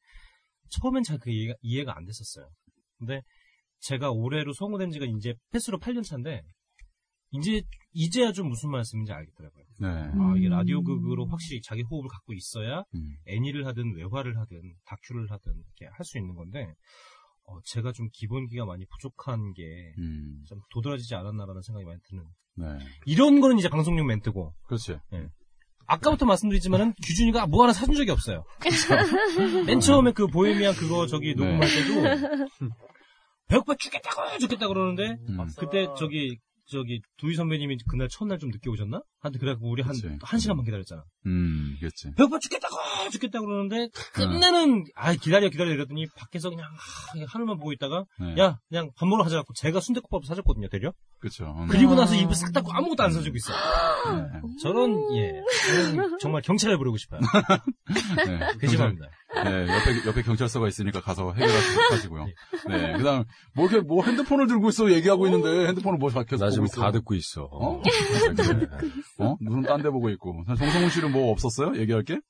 처음엔 0.68 1.02
잘 1.02 1.18
그 1.18 1.30
이해가, 1.30 1.54
이해가 1.62 1.96
안 1.96 2.04
됐었어요. 2.04 2.46
근데 2.98 3.22
제가 3.80 4.10
올해로 4.10 4.52
성우된 4.52 4.90
지가 4.90 5.06
이제 5.06 5.34
패스로 5.50 5.78
8년 5.78 6.04
차인데 6.04 6.42
이제 7.30 7.62
이제야 7.92 8.32
좀 8.32 8.48
무슨 8.48 8.70
말씀인지 8.70 9.12
알겠더라고요. 9.12 9.64
네. 9.80 9.88
아 9.88 10.34
이게 10.36 10.48
음. 10.48 10.50
라디오 10.50 10.82
극으로 10.82 11.26
확실히 11.26 11.62
자기 11.62 11.80
호흡을 11.82 12.08
갖고 12.10 12.34
있어야 12.34 12.84
음. 12.94 13.16
애니를 13.26 13.66
하든 13.66 13.96
외화를 13.96 14.38
하든 14.38 14.60
다큐를 14.84 15.30
하든 15.30 15.52
이렇게 15.54 15.86
할 15.86 16.04
수 16.04 16.18
있는 16.18 16.34
건데 16.34 16.74
어, 17.46 17.58
제가 17.64 17.92
좀 17.92 18.08
기본기가 18.12 18.64
많이 18.64 18.86
부족한 18.86 19.52
게좀 19.52 19.98
음. 19.98 20.44
도드라지지 20.72 21.14
않았나라는 21.14 21.62
생각이 21.62 21.84
많이 21.84 21.98
드는. 22.08 22.24
네. 22.56 22.86
이런 23.04 23.40
거는 23.40 23.58
이제 23.58 23.68
방송용 23.68 24.06
멘트고 24.06 24.54
그렇지. 24.66 24.98
아까부터 25.86 26.24
말씀드리지만은 26.24 26.94
규준이가 27.04 27.46
뭐 27.46 27.62
하나 27.62 27.72
사준 27.72 27.94
적이 27.94 28.12
없어요. 28.12 28.44
맨 29.66 29.80
처음에 29.80 30.12
그 30.12 30.26
보헤미안 30.26 30.74
그거 30.74 31.06
저기 31.06 31.34
녹음할 31.34 31.60
때도 31.68 32.70
배고파 33.48 33.74
죽겠다고 33.74 34.38
죽겠다 34.38 34.68
그러는데 34.68 35.18
음. 35.28 35.46
그때 35.58 35.88
저기 35.98 36.38
저기 36.66 37.02
두희 37.18 37.34
선배님이 37.34 37.78
그날 37.88 38.08
첫날 38.08 38.38
좀 38.38 38.50
늦게 38.50 38.70
오셨나? 38.70 39.02
하여튼 39.20 39.40
그래갖고 39.40 39.70
우리 39.70 39.82
한. 39.82 39.94
한 40.22 40.38
시간만 40.38 40.64
기다렸잖아. 40.64 41.04
음, 41.26 41.76
그렇지. 41.80 42.12
배고파 42.16 42.38
죽겠다고 42.38 42.76
죽겠다 43.10 43.40
그러는데 43.40 43.88
끝내는 44.12 44.84
아 44.94 45.14
기다려 45.14 45.48
기다려 45.48 45.70
이러더니 45.72 46.06
밖에서 46.16 46.50
그냥 46.50 46.66
하, 46.66 47.24
하늘만 47.26 47.58
보고 47.58 47.72
있다가 47.72 48.04
네. 48.20 48.36
야 48.38 48.58
그냥 48.68 48.90
밥 48.96 49.06
먹으러 49.06 49.24
가자 49.24 49.36
갖고 49.36 49.52
제가 49.54 49.80
순대국밥 49.80 50.24
사줬거든요 50.26 50.68
대려. 50.68 50.92
그렇죠. 51.18 51.54
음. 51.58 51.66
그리고 51.68 51.94
나서 51.94 52.14
입을 52.14 52.34
싹 52.34 52.52
닫고 52.52 52.72
아무것도 52.72 53.02
안 53.02 53.12
사주고 53.12 53.36
있어. 53.36 53.52
네. 54.14 54.40
저런 54.62 55.16
예 55.16 55.32
저는 55.66 56.18
정말 56.18 56.42
경찰에 56.42 56.76
부르고 56.76 56.96
싶어요. 56.96 57.20
네. 58.26 58.52
괘씸합니다. 58.60 59.06
네, 59.42 59.66
옆에, 59.66 60.06
옆에 60.08 60.22
경찰서가 60.22 60.68
있으니까 60.68 61.00
가서 61.00 61.32
해결하시고요. 61.32 62.24
네, 62.68 62.92
그 62.96 63.02
다음, 63.02 63.24
뭐 63.54 63.66
이렇게, 63.66 63.80
뭐 63.86 64.04
핸드폰을 64.04 64.46
들고 64.46 64.68
있어, 64.68 64.90
얘기하고 64.92 65.26
있는데, 65.26 65.66
핸드폰을 65.68 65.98
뭐 65.98 66.08
밖에서 66.10 66.44
나 66.44 66.50
지금 66.50 66.66
있어. 66.66 66.80
다 66.80 66.92
듣고 66.92 67.14
있어. 67.14 67.44
어? 67.50 67.80
어? 69.18 69.36
눈은 69.40 69.62
딴 69.62 69.82
데 69.82 69.90
보고 69.90 70.08
있고. 70.10 70.44
정성훈 70.46 70.90
씨는 70.90 71.12
뭐 71.12 71.30
없었어요? 71.32 71.76
얘기할 71.80 72.02
게? 72.04 72.20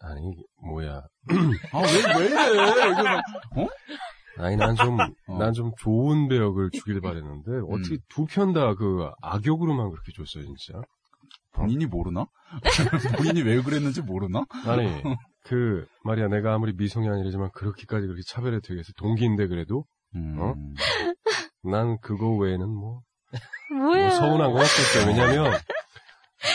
아니, 0.00 0.20
뭐야. 0.62 1.02
아, 1.72 1.78
왜, 1.80 2.20
왜 2.20 2.26
이래? 2.26 3.16
어? 3.56 3.66
아니, 4.38 4.56
난 4.56 4.76
좀, 4.76 4.98
어. 5.00 5.38
난좀 5.38 5.72
좋은 5.78 6.28
배역을 6.28 6.70
주길 6.72 7.00
바랬는데, 7.00 7.50
어떻게 7.70 7.96
두편 8.08 8.52
다 8.52 8.74
그 8.74 9.10
악역으로만 9.22 9.90
그렇게 9.90 10.12
줬어요, 10.12 10.44
진짜. 10.44 10.80
본인이 11.52 11.86
모르나? 11.86 12.26
본인이 13.16 13.42
왜 13.42 13.62
그랬는지 13.62 14.02
모르나? 14.02 14.44
아니, 14.66 14.84
그, 15.46 15.86
말이야, 16.04 16.28
내가 16.28 16.54
아무리 16.54 16.72
미성년이라지만 16.74 17.50
그렇게까지 17.52 18.06
그렇게 18.06 18.22
차별에 18.26 18.60
되겠어. 18.60 18.92
동기인데 18.96 19.46
그래도, 19.46 19.84
음. 20.14 20.38
어? 20.40 20.54
난 21.70 21.98
그거 22.00 22.36
외에는 22.36 22.68
뭐, 22.68 23.02
뭐야. 23.70 24.08
뭐 24.08 24.10
서운한 24.10 24.52
건 24.52 24.60
없었어요. 24.62 25.06
왜냐면, 25.06 25.52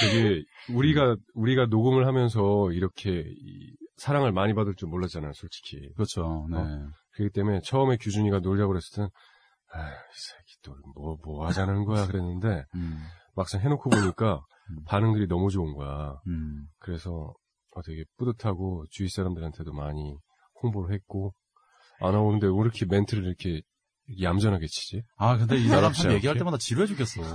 되게, 0.01 0.43
우리가, 0.74 1.15
우리가 1.33 1.67
녹음을 1.67 2.05
하면서 2.05 2.71
이렇게, 2.71 3.24
이 3.25 3.75
사랑을 3.98 4.31
많이 4.31 4.53
받을 4.53 4.75
줄 4.75 4.89
몰랐잖아요, 4.89 5.33
솔직히. 5.33 5.91
그렇죠. 5.95 6.48
네. 6.50 6.57
어? 6.57 6.88
그렇기 7.13 7.33
때문에 7.33 7.62
처음에 7.62 7.98
규준이가 7.98 8.39
놀자고 8.39 8.69
그랬을 8.69 8.95
땐, 8.95 9.10
아, 9.74 9.89
이 9.89 10.15
새끼 10.15 10.55
또 10.63 10.75
뭐, 10.95 11.17
뭐 11.24 11.45
하자는 11.48 11.86
거야 11.86 12.07
그랬는데, 12.07 12.65
음. 12.75 13.03
막상 13.36 13.62
해놓고 13.62 13.89
보니까 13.89 14.43
음. 14.69 14.83
반응들이 14.86 15.27
너무 15.27 15.50
좋은 15.50 15.74
거야. 15.74 16.19
음. 16.27 16.67
그래서 16.79 17.33
어, 17.72 17.82
되게 17.82 18.04
뿌듯하고 18.18 18.86
주위 18.90 19.10
사람들한테도 19.10 19.74
많이 19.74 20.16
홍보를 20.62 20.94
했고, 20.94 21.34
안 22.00 22.13
나오는데 22.13 22.48
왜 22.48 22.54
이렇게 22.54 22.86
멘트를 22.86 23.25
이렇게 23.25 23.62
얌전하게 24.22 24.68
치지? 24.68 25.04
아, 25.18 25.38
근데 25.38 25.58
이 25.58 25.68
사람 25.68 25.94
참 25.94 26.08
알았어요. 26.08 26.13
얘기할 26.16 26.38
때마다 26.38 26.58
지루해 26.58 26.86
죽겠어. 26.88 27.22
네. 27.22 27.28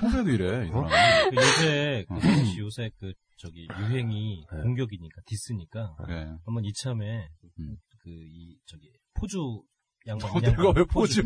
평소에도 0.00 0.30
이래, 0.30 0.66
이 0.66 0.70
사람. 0.70 0.88
그 1.30 1.36
요새 1.36 2.04
그 2.08 2.14
어. 2.14 2.18
혜진 2.20 2.44
씨 2.46 2.58
요새 2.60 2.90
그 2.98 3.12
저기 3.36 3.66
유행이 3.78 4.46
네. 4.50 4.62
공격이니까 4.62 5.20
디스니까 5.26 5.96
그래. 6.04 6.36
한번 6.44 6.64
이참에 6.64 7.28
음. 7.58 7.76
그이 8.02 8.56
저기 8.66 8.90
포주 9.14 9.62
양반 10.06 10.30
어, 10.30 10.40
내가 10.40 10.70
왜 10.74 10.84
포즈야? 10.84 11.22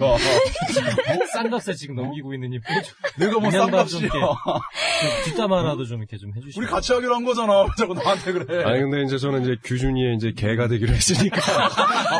싼값에 1.32 1.74
지금 1.74 1.94
넘기고 1.94 2.34
있는 2.34 2.52
이 2.52 2.58
포주 2.58 2.92
내가 3.18 3.38
뭐 3.38 3.48
싼값이야. 3.50 4.10
뒷담화라도 5.26 5.84
좀 5.84 5.98
이렇게 6.00 6.16
좀 6.16 6.32
해주시고 6.36 6.60
우리 6.60 6.68
같이 6.68 6.92
하기로 6.92 7.14
한 7.14 7.24
거잖아. 7.24 7.62
왜 7.62 7.68
자꾸 7.78 7.94
나한테 7.94 8.32
그래. 8.32 8.64
아니 8.64 8.80
근데 8.80 9.02
이제 9.04 9.16
저는 9.18 9.42
이제 9.42 9.56
규준이의 9.62 10.16
이제 10.16 10.32
개가 10.32 10.66
되기로 10.68 10.92
했으니까 10.92 11.40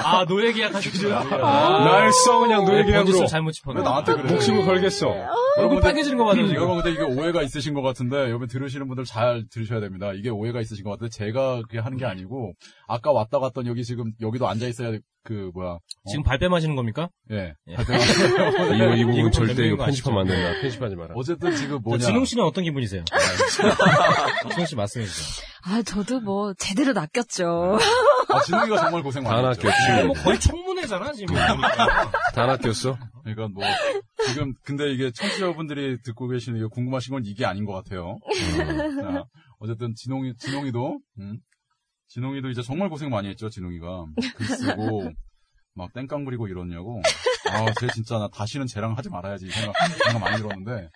아 0.04 0.25
노예 0.26 0.52
계약하셨죠? 0.52 1.08
날 1.08 2.12
써 2.12 2.38
그냥 2.38 2.64
노예 2.64 2.84
계약으로 2.84 3.04
번지수 3.04 3.26
잘못 3.26 3.50
짚었네. 3.52 3.80
왜 3.80 3.84
나한테 3.84 4.14
그래? 4.14 4.32
목숨을 4.32 4.64
걸겠어. 4.64 5.12
얼굴 5.58 5.80
빨개지는 5.80 6.16
거 6.18 6.25
맞아요. 6.25 6.49
여러분 6.54 6.76
근데 6.82 6.92
이게 6.92 7.02
오해가 7.02 7.42
있으신 7.42 7.75
것 7.75 7.82
같은데 7.82 8.16
여러분 8.16 8.46
들으시는 8.46 8.87
분들 8.87 9.04
잘 9.04 9.44
들으셔야 9.50 9.80
됩니다. 9.80 10.12
이게 10.14 10.28
오해가 10.30 10.61
있으신 10.61 10.84
것 10.84 10.90
같은데 10.90 11.11
제가 11.11 11.62
그게 11.62 11.78
하는 11.80 11.99
게 11.99 12.04
아니고 12.06 12.52
아까 12.87 13.11
왔다 13.11 13.40
갔던 13.40 13.66
여기 13.66 13.82
지금 13.84 14.12
여기도 14.20 14.49
앉아 14.49 14.66
있어야 14.68 14.90
될 14.92 15.00
그 15.25 15.50
뭐야 15.54 15.78
지금 16.07 16.23
발뺌 16.23 16.52
하시는 16.52 16.76
겁니까? 16.76 17.09
예 17.31 17.54
예. 17.66 17.73
이거 18.76 18.95
이 18.95 19.00
이거 19.00 19.11
부분 19.11 19.33
절대 19.33 19.66
이거 19.66 19.76
거 19.78 19.85
편집하면 19.87 20.21
안? 20.21 20.26
된다. 20.26 20.61
편집하지 20.61 20.97
마라. 20.97 21.14
어쨌든 21.16 21.57
지금 21.57 21.76
자, 21.78 21.83
뭐냐 21.83 22.04
진홍 22.04 22.25
씨는 22.26 22.45
어떤 22.45 22.62
기분이세요? 22.64 23.04
진홍 24.50 24.66
씨 24.66 24.76
말씀해 24.76 25.07
주세요. 25.07 25.47
아, 25.66 25.81
저도 25.83 26.21
뭐, 26.21 26.52
제대로 26.59 26.93
낚였죠. 26.93 27.78
아, 28.28 28.40
진웅이가 28.43 28.76
정말 28.76 29.02
고생 29.02 29.25
다 29.25 29.33
많이 29.33 29.49
했죠. 29.49 29.66
낚였지. 29.66 30.07
뭐 30.07 30.14
거의 30.14 30.38
청문회잖아 30.38 31.12
지금. 31.14 31.35
다 31.35 32.45
낚였어? 32.47 32.99
그러니까 33.23 33.49
뭐 33.49 33.64
지금 34.28 34.52
근데 34.62 34.93
이게 34.93 35.11
청취자분들이 35.11 36.02
듣고 36.02 36.28
계시는 36.28 36.61
게 36.61 36.66
궁금하신 36.71 37.14
건 37.14 37.23
이게 37.25 37.47
아닌 37.47 37.64
것 37.64 37.73
같아요. 37.73 38.19
자, 39.02 39.25
어쨌든 39.59 39.95
진홍이 39.95 40.35
진홍이도 40.37 41.00
음, 41.21 41.38
진홍이도 42.08 42.50
이제 42.50 42.62
정말 42.62 42.88
고생 42.88 43.11
많이 43.11 43.28
했죠. 43.28 43.49
진홍이가 43.49 44.06
글 44.37 44.46
쓰고 44.46 45.12
막 45.75 45.92
땡깡 45.92 46.25
부리고 46.25 46.46
이러냐고. 46.49 47.02
아, 47.50 47.66
쟤 47.80 47.88
진짜 47.92 48.18
나 48.18 48.28
다시는 48.28 48.66
쟤랑 48.66 48.96
하지 48.96 49.08
말아야지 49.11 49.46
이 49.46 49.50
생각, 49.50 49.75
생각 50.04 50.18
많이 50.20 50.37
들었는데 50.37 50.90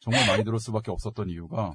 정말 0.00 0.26
많이 0.26 0.44
들을 0.44 0.58
수밖에 0.58 0.90
없었던 0.90 1.30
이유가 1.30 1.72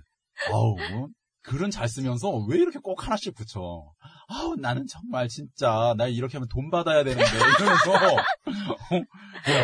아우 0.51 0.75
뭐, 0.91 1.07
글은 1.41 1.71
잘 1.71 1.87
쓰면서 1.87 2.29
왜 2.47 2.57
이렇게 2.59 2.79
꼭 2.79 3.05
하나씩 3.05 3.33
붙여? 3.33 3.91
아우 4.27 4.55
나는 4.55 4.85
정말 4.87 5.27
진짜 5.27 5.95
나 5.97 6.07
이렇게 6.07 6.37
하면 6.37 6.47
돈 6.49 6.69
받아야 6.69 7.03
되는데 7.03 7.25
이러면서 7.25 7.91
어? 7.91 8.97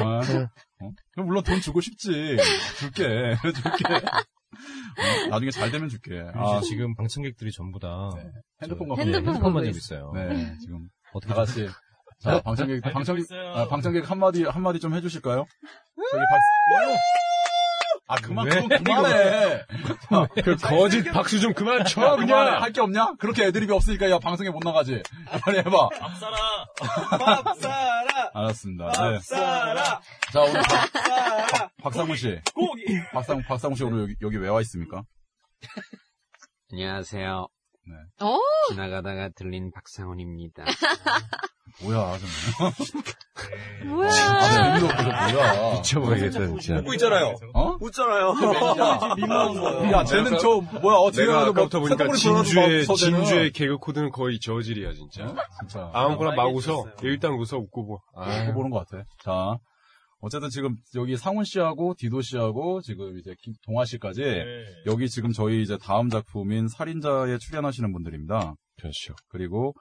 아, 0.04 0.22
어? 0.82 0.92
물론 1.22 1.44
돈 1.44 1.62
주고 1.62 1.82
싶지 1.82 2.38
줄게 2.80 3.36
줄게 3.62 3.84
어? 4.56 5.28
나중에 5.30 5.52
잘 5.52 5.72
되면 5.72 5.90
줄게 5.90 6.22
아, 6.34 6.58
아 6.58 6.62
지금 6.62 6.96
방청객들이 6.96 7.52
전부 7.52 7.80
다 7.80 8.12
네. 8.16 8.24
핸드폰 8.62 8.88
저- 8.88 8.96
갖고 8.96 9.02
핸드폰 9.02 9.28
핸드폰만 9.28 9.54
보고 9.54 9.62
들고 9.64 9.78
있어요. 9.78 10.12
네 10.16 10.56
지금 10.62 10.88
어떻게 11.14 11.34
다 11.34 11.40
같이 11.42 11.68
자 12.20 12.42
방청객 12.42 12.82
방청객. 12.82 13.26
아, 13.54 13.68
방청객 13.68 14.10
한마디 14.10 14.44
한마디 14.44 14.80
좀 14.80 14.94
해주실까요? 14.94 15.46
저기 16.12 16.24
박수 16.30 17.35
아 18.08 18.16
그만 18.18 18.46
왜? 18.46 18.52
그만 18.52 18.70
그만해 18.84 19.64
그 20.44 20.56
거짓 20.58 21.04
박수 21.12 21.40
좀 21.40 21.54
그만 21.54 21.84
쳐 21.86 22.16
그냥. 22.18 22.62
할 22.62 22.72
게 22.72 22.82
없냐? 22.82 23.14
그렇게 23.20 23.46
애드립이 23.46 23.72
없으니까 23.72 24.10
야 24.12 24.20
방송에 24.20 24.50
못 24.52 24.60
나가지 24.64 25.02
빨리 25.44 25.58
해봐 25.60 25.90
밥사라! 25.90 26.38
밥사라! 27.44 28.32
알았습니다 28.34 28.86
네. 28.92 29.16
밥사라! 29.16 30.02
자 30.32 30.42
오늘 30.42 30.62
박, 30.62 31.72
박상훈 31.82 32.16
씨 32.16 32.40
고기! 32.54 32.84
박상 33.12 33.42
박상훈 33.42 33.76
씨 33.76 33.84
오늘 33.84 34.04
여기, 34.04 34.16
여기 34.22 34.38
왜 34.38 34.50
와 34.50 34.62
있습니까? 34.62 35.02
안녕하세요. 36.72 37.48
네. 37.88 38.26
어? 38.26 38.40
지나가다가 38.70 39.30
들린 39.36 39.72
박상훈입니다. 39.72 40.66
뭐야 41.84 42.18
정말 42.18 42.72
뭐야. 43.86 44.10
아 44.10 44.50
재미도 44.50 44.86
없어서 44.86 45.34
뭐야 45.34 45.74
미쳐버리겠다 45.74 46.48
진짜. 46.48 46.76
웃고 46.78 46.94
있잖아요. 46.94 47.36
어? 47.54 47.78
웃잖아요. 47.82 48.34
민망한 49.18 49.60
거야. 49.60 49.92
야 49.92 50.04
쟤는 50.06 50.38
저 50.40 50.62
뭐야 50.62 50.96
어 50.98 51.12
내가 51.12 51.34
뭐 51.34 51.42
아까부터 51.50 51.80
보니까 51.82 52.12
진주의. 52.14 52.86
진주의 52.86 53.52
개그 53.52 53.78
코드는 53.78 54.12
거의 54.12 54.40
저질이야 54.40 54.94
진짜. 54.94 55.36
진짜 55.60 55.90
아무거나 55.94 56.36
막 56.36 56.46
웃어. 56.56 56.86
일단 57.04 57.34
웃어 57.34 57.58
웃고 57.58 57.84
뭐. 57.84 58.00
아, 58.16 58.42
그거 58.46 58.54
보는 58.54 58.70
것 58.70 58.88
같아. 58.88 59.04
자, 59.22 59.58
어쨌든 60.22 60.50
지금 60.50 60.76
여기 60.96 61.18
상훈 61.18 61.44
씨하고 61.44 61.94
디도 61.98 62.22
씨하고 62.22 62.82
지금 62.82 63.18
이제 63.20 63.36
김- 63.40 63.54
동아 63.66 63.86
씨까지 63.86 64.22
여기 64.88 65.08
지금 65.10 65.32
저희 65.32 65.62
이제 65.62 65.78
다음 65.80 66.10
작품인 66.10 66.68
살인자에 66.68 67.38
출연하시는 67.38 67.92
분들입니다. 67.94 68.56
그렇죠. 68.80 69.14
그리고 69.28 69.74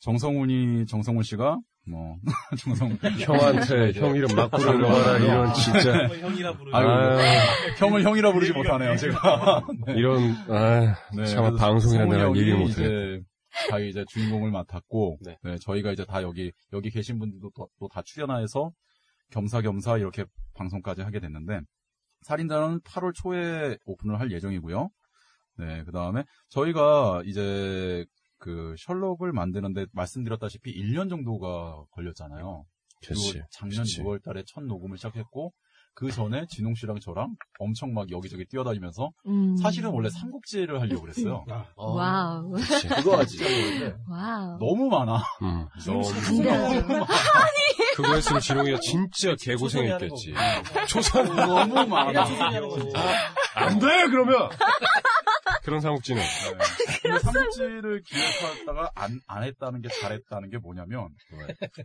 정성훈이 0.00 0.86
정성훈 0.86 1.22
씨가 1.22 1.58
뭐 1.86 2.16
정성 2.60 2.96
형한테 3.18 3.92
형 4.00 4.14
이름 4.16 4.34
막 4.36 4.50
부르려라 4.50 5.18
이런 5.18 5.52
진짜. 5.54 6.06
형이라 6.18 6.56
부르 6.56 6.70
형을 7.78 8.02
형이라 8.04 8.32
부르지 8.32 8.52
못하네요 8.52 8.96
제가. 8.96 9.62
이런 9.88 10.30
아, 10.48 10.94
네, 11.16 11.24
참 11.26 11.56
방송이라 11.56 12.04
내가 12.06 12.28
얘기를 12.30 12.58
못해. 12.58 12.70
이제 12.72 13.20
자기 13.68 13.88
이제 13.90 14.04
주인공을 14.08 14.50
맡았고 14.52 15.18
네. 15.22 15.36
네, 15.42 15.56
저희가 15.60 15.92
이제 15.92 16.04
다 16.04 16.22
여기 16.22 16.52
여기 16.72 16.88
계신 16.90 17.18
분들도 17.18 17.50
또다 17.78 18.02
출연해서 18.04 18.70
겸사겸사 19.32 19.98
이렇게 19.98 20.24
방송까지 20.54 21.02
하게 21.02 21.20
됐는데 21.20 21.60
살인자는 22.22 22.80
8월 22.80 23.12
초에 23.14 23.76
오픈을 23.84 24.20
할 24.20 24.30
예정이고요. 24.30 24.90
네, 25.58 25.84
그 25.84 25.92
다음에 25.92 26.24
저희가 26.50 27.22
이제 27.26 28.06
그 28.38 28.74
셜록을 28.78 29.32
만드는데 29.32 29.86
말씀드렸다시피 29.92 30.72
1년 30.72 31.08
정도가 31.10 31.84
걸렸잖아요. 31.90 32.64
그리고 33.06 33.20
작년 33.50 33.78
그렇지. 33.78 34.02
6월 34.02 34.22
달에 34.22 34.44
첫 34.46 34.64
녹음을 34.64 34.96
시작했고 34.96 35.52
그 35.94 36.10
전에 36.10 36.46
진홍 36.48 36.74
씨랑 36.74 37.00
저랑 37.00 37.36
엄청 37.58 37.92
막 37.92 38.10
여기저기 38.10 38.46
뛰어다니면서 38.46 39.10
음. 39.26 39.56
사실은 39.56 39.90
원래 39.90 40.08
삼국지를 40.08 40.80
하려고 40.80 41.02
그랬어요. 41.02 41.44
와우. 41.76 42.52
그거 42.96 43.18
하지. 43.18 43.38
와우. 44.08 44.58
너무 44.58 44.88
많아. 44.88 45.18
음. 45.42 45.66
근데 45.84 46.48
그거 48.02 48.14
했으면 48.14 48.40
진홍이가 48.40 48.78
진짜 48.80 49.34
개고생했겠지. 49.40 50.34
초선 50.88 51.34
너무 51.36 51.86
많아. 51.86 52.24
안 53.54 53.78
돼, 53.78 54.08
그러면! 54.10 54.50
그런 55.62 55.80
삼국지는. 55.80 56.22
근데 57.02 57.18
삼국지를 57.20 58.02
기획하다가 58.02 58.90
안, 58.96 59.20
안 59.28 59.44
했다는 59.44 59.80
게 59.82 59.88
잘했다는 60.00 60.50
게 60.50 60.58
뭐냐면 60.58 61.08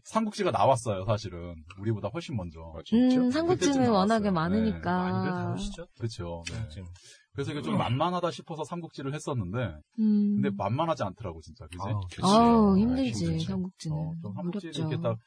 삼국지가 0.04 0.52
나왔어요 0.52 1.06
사실은 1.06 1.56
우리보다 1.80 2.08
훨씬 2.14 2.36
먼저 2.36 2.60
아, 2.76 2.80
진짜? 2.86 3.18
음, 3.18 3.32
삼국지는 3.32 3.90
워낙에. 3.90 4.26
네, 4.26 4.32
많으니까. 4.32 5.56
그렇죠 5.98 6.44
지금. 6.70 6.88
그래서 7.38 7.52
이게 7.52 7.62
좀 7.62 7.78
만만하다 7.78 8.32
싶어서 8.32 8.64
삼국지를 8.64 9.14
했었는데 9.14 9.60
음. 10.00 10.42
근데 10.42 10.50
만만하지 10.58 11.04
않더라고 11.04 11.40
진짜 11.42 11.66
그지 11.66 11.78
그치. 12.10 12.22
아우, 12.24 12.74
아, 12.74 12.78
힘들지, 12.80 13.26
힘들지. 13.26 13.46
삼국지는. 13.46 13.96
어, 13.96 14.14
좀 14.24 14.34
삼국지. 14.34 14.72
이렇게 14.74 14.98
딱 15.00 15.18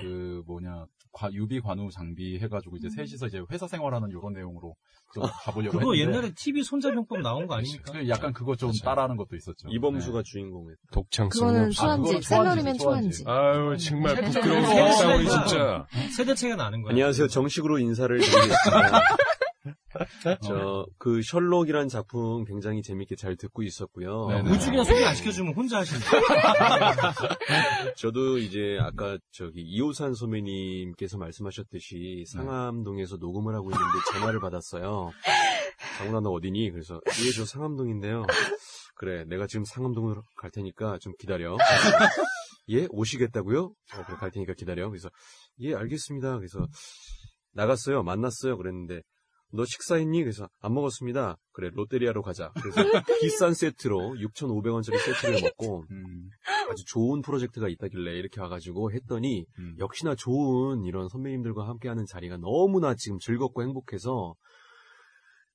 그 0.00 0.42
뭐냐 0.46 0.86
과- 1.12 1.32
유비 1.32 1.60
관우 1.60 1.90
장비 1.90 2.38
해가지고 2.38 2.76
이제 2.76 2.88
셋이서 2.90 3.26
이제 3.26 3.40
회사 3.50 3.66
생활하는 3.66 4.08
이런 4.10 4.32
내용으로 4.32 4.74
좀 5.14 5.22
가보려고 5.44 5.78
그거 5.78 5.92
했는데 5.94 6.16
옛날에 6.18 6.32
TV 6.34 6.62
손자병법 6.62 7.20
나온 7.20 7.46
거 7.46 7.54
아닙니까? 7.54 7.92
그 7.92 8.08
약간 8.08 8.32
그거 8.32 8.56
좀 8.56 8.70
그쵸. 8.70 8.84
따라하는 8.84 9.16
것도 9.16 9.36
있었죠 9.36 9.68
이범수가 9.70 10.22
주인공에. 10.24 10.74
독창성이 10.92 11.50
그거는 11.52 11.66
없어. 11.68 11.86
아, 11.86 12.20
샐러리맨 12.22 12.78
초안지, 12.78 13.22
초안지. 13.22 13.24
아유, 13.26 13.76
정말 13.78 14.16
세대 14.16 14.30
부끄러운 14.30 14.62
박상훈이 14.62 15.24
있어요. 15.24 15.46
진짜. 15.46 15.86
세대 16.16 16.34
차이가 16.34 16.56
나는 16.56 16.82
거야. 16.82 16.90
안녕하세요. 16.92 17.28
정식으로 17.28 17.78
인사를 17.78 18.16
드리겠습니다. 18.20 19.00
저, 20.42 20.86
그, 20.98 21.20
셜록이라는 21.22 21.88
작품 21.88 22.44
굉장히 22.44 22.82
재밌게 22.82 23.16
잘 23.16 23.36
듣고 23.36 23.62
있었고요. 23.62 24.28
네네. 24.28 24.50
우중이나 24.50 24.84
소개 24.84 25.04
안 25.04 25.14
시켜주면 25.14 25.54
혼자 25.54 25.78
하신다. 25.78 26.06
저도 27.96 28.38
이제 28.38 28.78
아까 28.80 29.18
저기 29.32 29.62
이호산 29.62 30.14
소매님께서 30.14 31.18
말씀하셨듯이 31.18 32.24
상암동에서 32.32 33.16
녹음을 33.16 33.54
하고 33.54 33.70
있는데 33.70 33.98
전화를 34.12 34.40
받았어요. 34.40 35.10
장훈아 35.98 36.20
너 36.20 36.30
어디니? 36.30 36.70
그래서 36.70 37.00
예, 37.06 37.32
저 37.32 37.44
상암동인데요. 37.44 38.24
그래, 38.94 39.24
내가 39.26 39.46
지금 39.46 39.64
상암동으로 39.64 40.22
갈 40.36 40.50
테니까 40.50 40.98
좀 41.00 41.12
기다려. 41.18 41.56
예, 42.70 42.86
오시겠다고요? 42.90 43.64
어, 43.64 44.04
그래 44.06 44.16
갈 44.16 44.30
테니까 44.30 44.54
기다려. 44.54 44.88
그래서 44.90 45.08
예, 45.60 45.74
알겠습니다. 45.74 46.36
그래서 46.36 46.66
나갔어요. 47.52 48.02
만났어요. 48.02 48.56
그랬는데 48.56 49.02
너 49.50 49.64
식사했니? 49.64 50.22
그래서 50.22 50.48
안 50.60 50.74
먹었습니다. 50.74 51.38
그래 51.52 51.70
롯데리아로 51.72 52.22
가자. 52.22 52.52
그래서 52.60 52.82
비싼 53.20 53.54
세트로 53.54 54.16
6,500원짜리 54.18 54.98
세트를 54.98 55.40
먹고 55.42 55.84
음, 55.90 56.28
아주 56.70 56.84
좋은 56.86 57.22
프로젝트가 57.22 57.68
있다길래 57.68 58.12
이렇게 58.12 58.40
와가지고 58.40 58.92
했더니 58.92 59.46
음. 59.58 59.76
역시나 59.78 60.14
좋은 60.14 60.84
이런 60.84 61.08
선배님들과 61.08 61.66
함께하는 61.66 62.04
자리가 62.06 62.36
너무나 62.38 62.94
지금 62.94 63.18
즐겁고 63.18 63.62
행복해서 63.62 64.34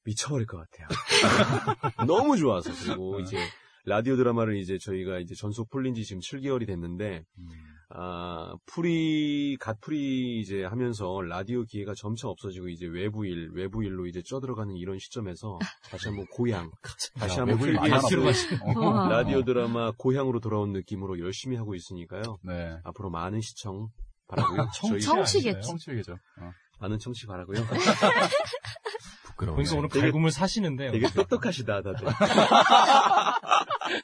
미쳐버릴 0.05 0.47
것 0.47 0.57
같아요. 0.57 0.87
너무 2.07 2.35
좋아서 2.35 2.71
그리고 2.83 3.19
이제 3.19 3.37
라디오 3.85 4.15
드라마를 4.15 4.57
이제 4.57 4.77
저희가 4.77 5.19
이제 5.19 5.35
전속 5.35 5.69
풀린 5.69 5.93
지 5.93 6.03
지금 6.03 6.19
7개월이 6.21 6.65
됐는데 6.67 7.23
음. 7.37 7.47
아 7.95 8.55
풀이 8.65 9.55
갓풀이 9.59 10.39
이제 10.41 10.63
하면서 10.63 11.21
라디오 11.21 11.63
기회가 11.63 11.93
점차 11.95 12.27
없어지고 12.27 12.69
이제 12.69 12.87
외부 12.87 13.23
일 13.25 13.51
외부 13.53 13.83
일로 13.83 14.07
이제 14.07 14.23
쪄들어가는 14.23 14.75
이런 14.75 14.97
시점에서 14.97 15.59
다시 15.91 16.07
한번 16.07 16.25
고향 16.31 16.71
다시 17.19 17.39
한번 17.39 17.59
외부인 17.59 17.75
풀기 17.77 17.89
많이 17.91 18.23
위해서 18.23 18.55
알아보네. 18.55 18.87
어. 18.87 18.89
와. 18.89 19.09
라디오 19.09 19.43
드라마 19.43 19.91
고향으로 19.95 20.39
돌아온 20.39 20.71
느낌으로 20.71 21.19
열심히 21.19 21.55
하고 21.55 21.75
있으니까요. 21.75 22.39
네. 22.41 22.77
앞으로 22.83 23.11
많은 23.11 23.41
시청 23.41 23.89
바라고요. 24.27 24.69
저희 24.75 24.99
청취겠지. 24.99 25.67
청취계죠. 25.67 26.13
어. 26.13 26.51
많은 26.79 26.97
청취 26.97 27.27
바라고요. 27.27 27.61
부끄러워. 29.25 29.55
그러니까 29.55 29.77
오늘 29.77 29.89
갈굼을 29.89 30.31
사시는데. 30.31 30.91
되게 30.91 31.07
똑똑하시다 31.09 31.81
다들. 31.81 32.07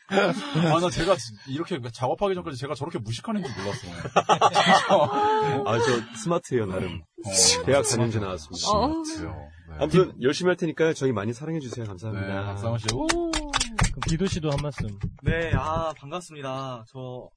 아, 0.07 0.79
나 0.79 0.89
제가 0.89 1.15
이렇게 1.47 1.79
작업하기 1.91 2.35
전까지 2.35 2.57
제가 2.57 2.73
저렇게 2.75 2.99
무식한 2.99 3.37
애인지 3.37 3.51
몰랐어. 3.57 3.87
아저 5.65 5.83
스마트해요 6.17 6.65
나름. 6.65 7.01
어, 7.25 7.63
대학 7.65 7.83
4년제 7.83 8.19
나왔습니다. 8.19 8.69
어. 8.69 8.87
맞아요. 8.87 9.49
네. 9.69 9.75
아무튼 9.79 10.13
열심히 10.21 10.49
할 10.49 10.55
테니까요. 10.57 10.93
저희 10.93 11.11
많이 11.11 11.33
사랑해 11.33 11.59
주세요. 11.59 11.83
네, 11.83 11.89
감사합니다. 11.89 12.45
박상원 12.45 12.79
씨. 12.79 12.87
오! 12.93 13.07
그럼 13.07 14.01
디도 14.07 14.27
씨도 14.27 14.51
한 14.51 14.57
말씀. 14.61 14.87
네, 15.23 15.51
아, 15.55 15.93
반갑습니다. 15.97 16.85
저, 16.91 17.29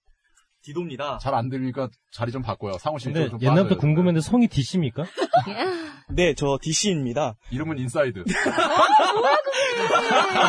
디도입니다. 0.62 1.18
잘 1.20 1.34
안 1.34 1.48
들리니까 1.48 1.88
자리 2.12 2.30
좀 2.32 2.42
바꿔요. 2.42 2.78
상원 2.78 2.98
씨. 2.98 3.06
근데 3.06 3.28
좀 3.30 3.40
옛날부터 3.40 3.64
빠져요. 3.76 3.78
궁금했는데 3.80 4.20
성이 4.20 4.46
DC입니까? 4.48 5.04
네, 6.10 6.34
저 6.34 6.58
DC입니다. 6.60 7.34
이름은 7.50 7.78
인사이드. 7.78 8.24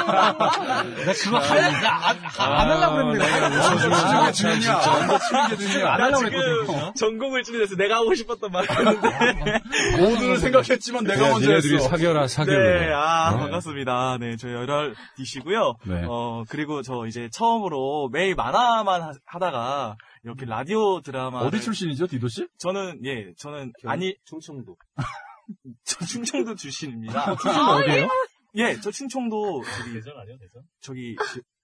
나 0.03 1.13
그거 1.13 1.37
하려고, 1.37 1.87
안, 1.87 2.17
안 2.39 2.69
하려고 2.69 2.95
그랬는데. 2.95 3.25
아, 3.25 4.31
진짜. 4.31 4.77
완전 4.77 5.57
친해지냐. 5.59 5.87
안 5.93 6.01
하려고 6.01 6.23
그랬거든요. 6.23 6.93
정곡을 6.95 7.43
찌르면서 7.43 7.75
내가 7.75 7.97
하고 7.97 8.13
싶었던 8.15 8.51
말이었는데. 8.51 9.59
모두를 9.99 10.37
생각했지만 10.37 11.03
내가 11.05 11.29
먼저 11.29 11.53
했어. 11.53 11.79
사겨라, 11.89 12.27
사겨. 12.27 12.51
네, 12.51 12.91
아, 12.93 13.31
어. 13.33 13.37
반갑습니다. 13.37 14.17
네, 14.19 14.35
저 14.37 14.49
열혈 14.51 14.95
DC고요. 15.17 15.75
네. 15.85 16.03
어, 16.07 16.43
그리고 16.49 16.81
저 16.81 17.05
이제 17.07 17.29
처음으로 17.31 18.09
매일 18.11 18.35
만화만 18.35 19.01
하- 19.01 19.13
하다가 19.25 19.95
이렇게 20.23 20.45
라디오 20.45 21.01
드라마. 21.01 21.39
어디 21.39 21.61
출신이죠, 21.61 22.07
디도 22.07 22.27
씨? 22.29 22.47
저는, 22.57 23.01
예, 23.05 23.33
저는, 23.37 23.73
아니, 23.85 24.15
충청도. 24.25 24.77
저 25.83 26.05
충청도 26.05 26.55
출신입니다. 26.55 27.35
출신 27.35 27.61
어디예요? 27.61 28.07
예, 28.55 28.79
저 28.79 28.89
충청도, 28.89 29.63
저기, 29.63 29.93
대전 29.93 30.17
아니요, 30.17 30.37
대전? 30.39 30.63
저기, 30.79 31.15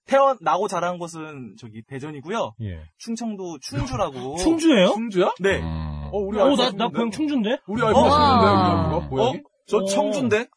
태어 0.06 0.36
나고 0.42 0.68
자란 0.68 0.98
곳은 0.98 1.56
저기 1.58 1.84
대전이고요. 1.84 2.56
예. 2.62 2.84
충청도 2.98 3.60
충주라고. 3.60 4.36
충주예요? 4.44 4.88
충주야? 4.90 5.34
네. 5.40 5.60
음. 5.60 6.10
어, 6.12 6.18
우리 6.18 6.40
어, 6.40 6.48
나, 6.48 6.56
나 6.56 6.56
충주인데? 6.56 6.88
고향 6.94 7.12
충주인데? 7.12 7.58
우리 7.68 7.82
알바 7.84 8.00
어. 8.00 8.04
충주인데, 8.04 8.46
우리 8.46 8.52
와. 8.52 8.86
알바가? 8.86 9.08
고양이? 9.10 9.42
저 9.68 9.78
어. 9.78 9.86
청주인데? 9.86 10.48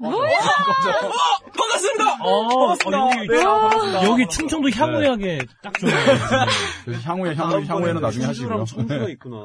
반갑습니다! 0.00 2.16
어, 2.20 2.48
반갑습니다. 2.76 3.04
어, 3.04 3.10
여기, 3.16 3.28
네, 3.28 3.44
반갑습니다. 3.44 4.04
여기 4.04 4.26
충청도 4.28 4.70
향후약에 4.70 5.38
딱 5.62 5.72
좋네. 5.78 5.92
그래서 6.84 7.00
향후에, 7.02 7.34
향후, 7.34 7.64
향후에는 7.64 8.00
나중에 8.00 8.24
하시고요. 8.26 8.64
충주랑 8.64 8.66
청주가 8.66 9.06
네. 9.06 9.12
있구나. 9.12 9.36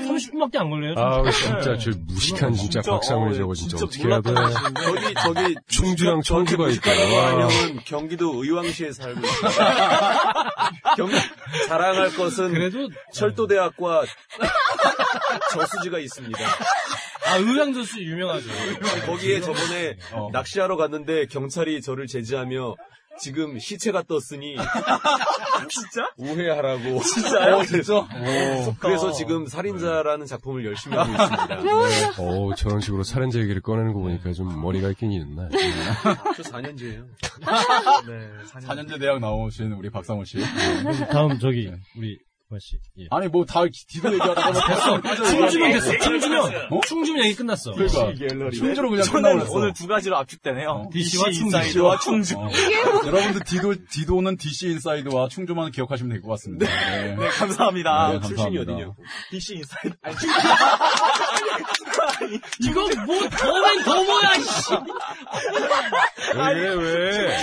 30분밖에 0.00 0.56
안 0.56 0.70
걸려요. 0.70 0.94
아우, 0.96 1.30
충청. 1.30 1.60
진짜, 1.60 1.76
저 1.78 1.90
무식한 2.06 2.54
진짜 2.54 2.80
박상훈이 2.82 3.34
어, 3.34 3.38
저거 3.38 3.54
진짜 3.54 3.76
진짜 3.76 3.84
어떻게 3.84 4.08
해야 4.08 4.20
돼. 4.20 4.34
저기 4.84 5.14
저기 5.14 5.54
충주랑 5.68 6.22
청주가 6.22 6.68
있다. 6.68 6.90
와. 6.90 7.30
형은 7.42 7.80
경기도 7.84 8.42
의왕시에 8.42 8.92
살고. 8.92 9.20
경기 10.96 11.14
자랑할 11.68 12.14
것은 12.16 12.52
그래도, 12.52 12.88
철도대학과 13.12 14.04
저수지가 15.52 15.98
있습니다. 15.98 16.38
아, 17.26 17.36
의왕저수 17.36 18.02
유명하죠. 18.02 18.48
거기에 19.06 19.40
저번에 19.40 19.96
어. 20.12 20.30
낚시하러 20.32 20.76
갔는데 20.76 21.26
경찰이 21.26 21.80
저를 21.82 22.06
제지하며 22.06 22.74
지금 23.18 23.58
시체가 23.58 24.04
떴으니 24.04 24.56
진짜? 25.68 26.10
우회하라고. 26.16 27.00
진짜요? 27.04 27.56
어, 27.56 27.62
그래서 27.68 27.98
오. 28.00 28.74
그래서 28.78 29.12
지금 29.12 29.46
살인자라는 29.46 30.24
작품을 30.26 30.64
열심히 30.64 30.96
하고 30.96 31.10
있습니다. 31.12 32.14
어 32.18 32.54
저런 32.54 32.80
식으로 32.80 33.02
살인자 33.02 33.40
얘기를 33.40 33.60
꺼내는 33.60 33.92
거 33.92 34.00
보니까 34.00 34.32
좀 34.32 34.60
머리가 34.62 34.88
있긴 34.90 35.12
있네. 35.12 35.48
저 36.36 36.42
4년제예요. 36.42 37.04
네, 38.06 38.28
4년제 38.52 38.98
대학 38.98 39.18
나오신 39.20 39.72
우리 39.72 39.90
박상원 39.90 40.24
씨. 40.24 40.38
다음 41.10 41.38
저기, 41.38 41.70
우리, 41.96 42.18
씨. 42.58 42.78
예. 42.98 43.06
아니, 43.10 43.28
뭐, 43.28 43.44
다 43.44 43.60
디도 43.88 44.12
얘기하다가 44.14 44.50
뭐 44.52 45.00
됐어. 45.00 45.24
충주면 45.30 45.72
됐어. 45.72 45.98
충주면. 45.98 46.52
충주면 46.86 47.24
얘기 47.26 47.36
끝났어. 47.36 47.72
그러니까. 47.72 48.12
충주로 48.50 48.90
그냥 48.90 49.04
저는. 49.04 49.46
오늘 49.50 49.72
두 49.72 49.86
가지로 49.86 50.16
압축되네요. 50.18 50.68
어. 50.68 50.90
DC와 50.92 51.24
DC 51.30 51.40
인사이드와 51.44 51.98
충주. 52.00 52.36
어. 52.38 52.48
여러분들 53.06 53.44
디도, 53.44 53.74
디도는 53.90 54.36
DC 54.36 54.68
인사이드와 54.68 55.28
충주만 55.28 55.70
기억하시면 55.70 56.10
될 56.10 56.20
것 56.22 56.28
같습니다. 56.30 56.66
네. 56.66 57.14
네, 57.14 57.28
감사합니다. 57.28 58.08
네, 58.12 58.20
출신이 58.20 58.36
감사합니다. 58.56 58.72
어디냐고. 58.72 58.96
DC 59.30 59.54
인사이드. 59.54 59.96
아니, 60.02 60.16
이거 62.60 62.80
뭐, 63.06 63.18
더면 63.28 63.84
더 63.84 64.04
뭐야, 64.04 64.34
씨. 64.40 64.74
왜, 66.36 66.74
왜? 66.74 67.38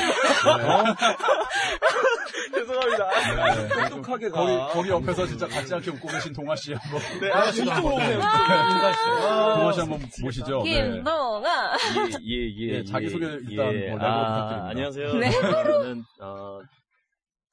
죄송합니다. 2.54 3.10
네. 3.36 3.90
똑똑하게 3.90 4.30
가. 4.30 4.40
거기, 4.42 4.74
거기 4.74 4.90
옆에서 4.90 5.28
진짜 5.28 5.48
같지 5.48 5.74
않게 5.74 5.92
웃고 5.92 6.08
계신 6.08 6.34
동아 6.34 6.56
씨 6.56 6.74
한번. 6.74 7.02
네, 7.20 7.32
아, 7.32 7.50
이쪽으로 7.50 7.96
오세요. 7.96 8.20
동아 9.56 9.72
씨 9.74 9.80
한번 9.80 10.10
모시죠. 10.22 10.64
네. 10.64 10.92
김동아. 10.92 11.78
예, 12.24 12.36
예, 12.36 12.78
예, 12.78 12.84
자기 12.84 13.10
소개 13.10 13.26
일단 13.50 13.74
예. 13.74 13.90
뭐 13.90 14.00
날로 14.00 14.26
부탁드립니다. 14.26 14.70
안녕하세요. 14.70 15.14
네. 15.16 15.32
저는, 15.32 16.06
어, 16.20 16.60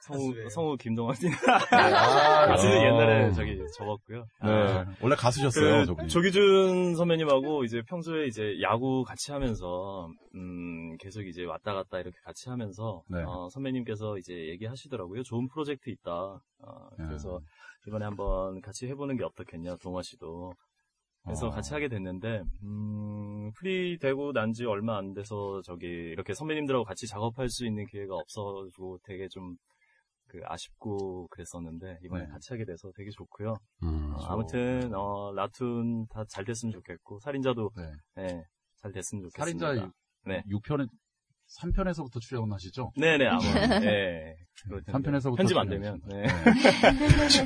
성우, 0.07 0.49
성우 0.51 0.77
김동환입니다. 0.77 1.40
아, 1.71 2.47
가수는 2.47 2.77
어. 2.79 2.85
옛날에 2.85 3.33
저기 3.33 3.59
접었고요. 3.77 4.27
네. 4.45 4.85
원래 5.01 5.14
가수셨어요, 5.17 5.95
그. 5.95 6.07
조기준 6.09 6.95
선배님하고 6.95 7.64
이제 7.64 7.81
평소에 7.88 8.27
이제 8.27 8.57
야구 8.61 9.03
같이 9.05 9.33
하면서 9.33 10.09
음 10.35 10.97
계속 10.99 11.23
이제 11.23 11.45
왔다 11.45 11.73
갔다 11.73 11.99
이렇게 12.01 12.17
같이 12.25 12.49
하면서 12.51 13.03
네. 13.09 13.23
어, 13.27 13.49
선배님께서 13.51 14.19
이제 14.19 14.33
얘기하시더라고요. 14.51 15.23
좋은 15.23 15.49
프로젝트 15.49 15.88
있다. 15.90 16.12
어, 16.12 16.88
그래서 16.97 17.40
네. 17.40 17.47
이번에 17.88 18.05
한번 18.05 18.61
같이 18.61 18.87
해보는 18.88 19.17
게 19.17 19.25
어떻겠냐, 19.25 19.77
동화 19.83 20.03
씨도. 20.03 20.53
그래서 21.25 21.47
어. 21.47 21.51
같이 21.51 21.73
하게 21.73 21.88
됐는데 21.88 22.43
음 22.64 23.51
free 23.57 23.99
되고 23.99 24.33
난 24.35 24.53
지 24.53 24.67
얼마 24.67 24.99
안 24.99 25.14
돼서 25.14 25.62
저기 25.64 25.87
이렇게 25.87 26.35
선배님들하고 26.35 26.85
같이 26.85 27.07
작업할 27.09 27.49
수 27.49 27.64
있는 27.67 27.87
기회가 27.87 28.14
없어가지고 28.14 28.99
되게 29.05 29.27
좀 29.29 29.57
그 30.35 30.40
아쉽고 30.47 31.29
그랬었는데 31.29 31.99
이번에 32.03 32.25
네. 32.25 32.31
같이 32.31 32.53
하게 32.53 32.64
돼서 32.64 32.90
되게 32.97 33.09
좋고요. 33.11 33.55
음. 33.85 34.12
어, 34.14 34.18
아무튼 34.27 34.92
어, 34.92 35.33
라툰 35.33 36.09
다 36.09 36.25
잘 36.25 36.44
됐으면 36.44 36.73
좋겠고 36.73 37.20
살인자도 37.20 37.70
네. 37.77 37.92
네, 38.16 38.44
잘 38.83 38.90
됐으면 38.90 39.23
좋겠습니다. 39.31 39.66
살인자 39.66 39.92
네. 40.27 40.42
6편에 40.51 40.88
3편에서부터 41.61 42.20
출연하시죠? 42.20 42.90
네네 42.97 43.27
아마 43.29 43.38
네. 43.79 44.35
그럴 44.67 44.83
텐데. 44.83 45.11
3편에서부터 45.11 45.37
편집 45.37 45.57
안 45.59 45.69
되면 45.69 46.01
네. 46.09 46.23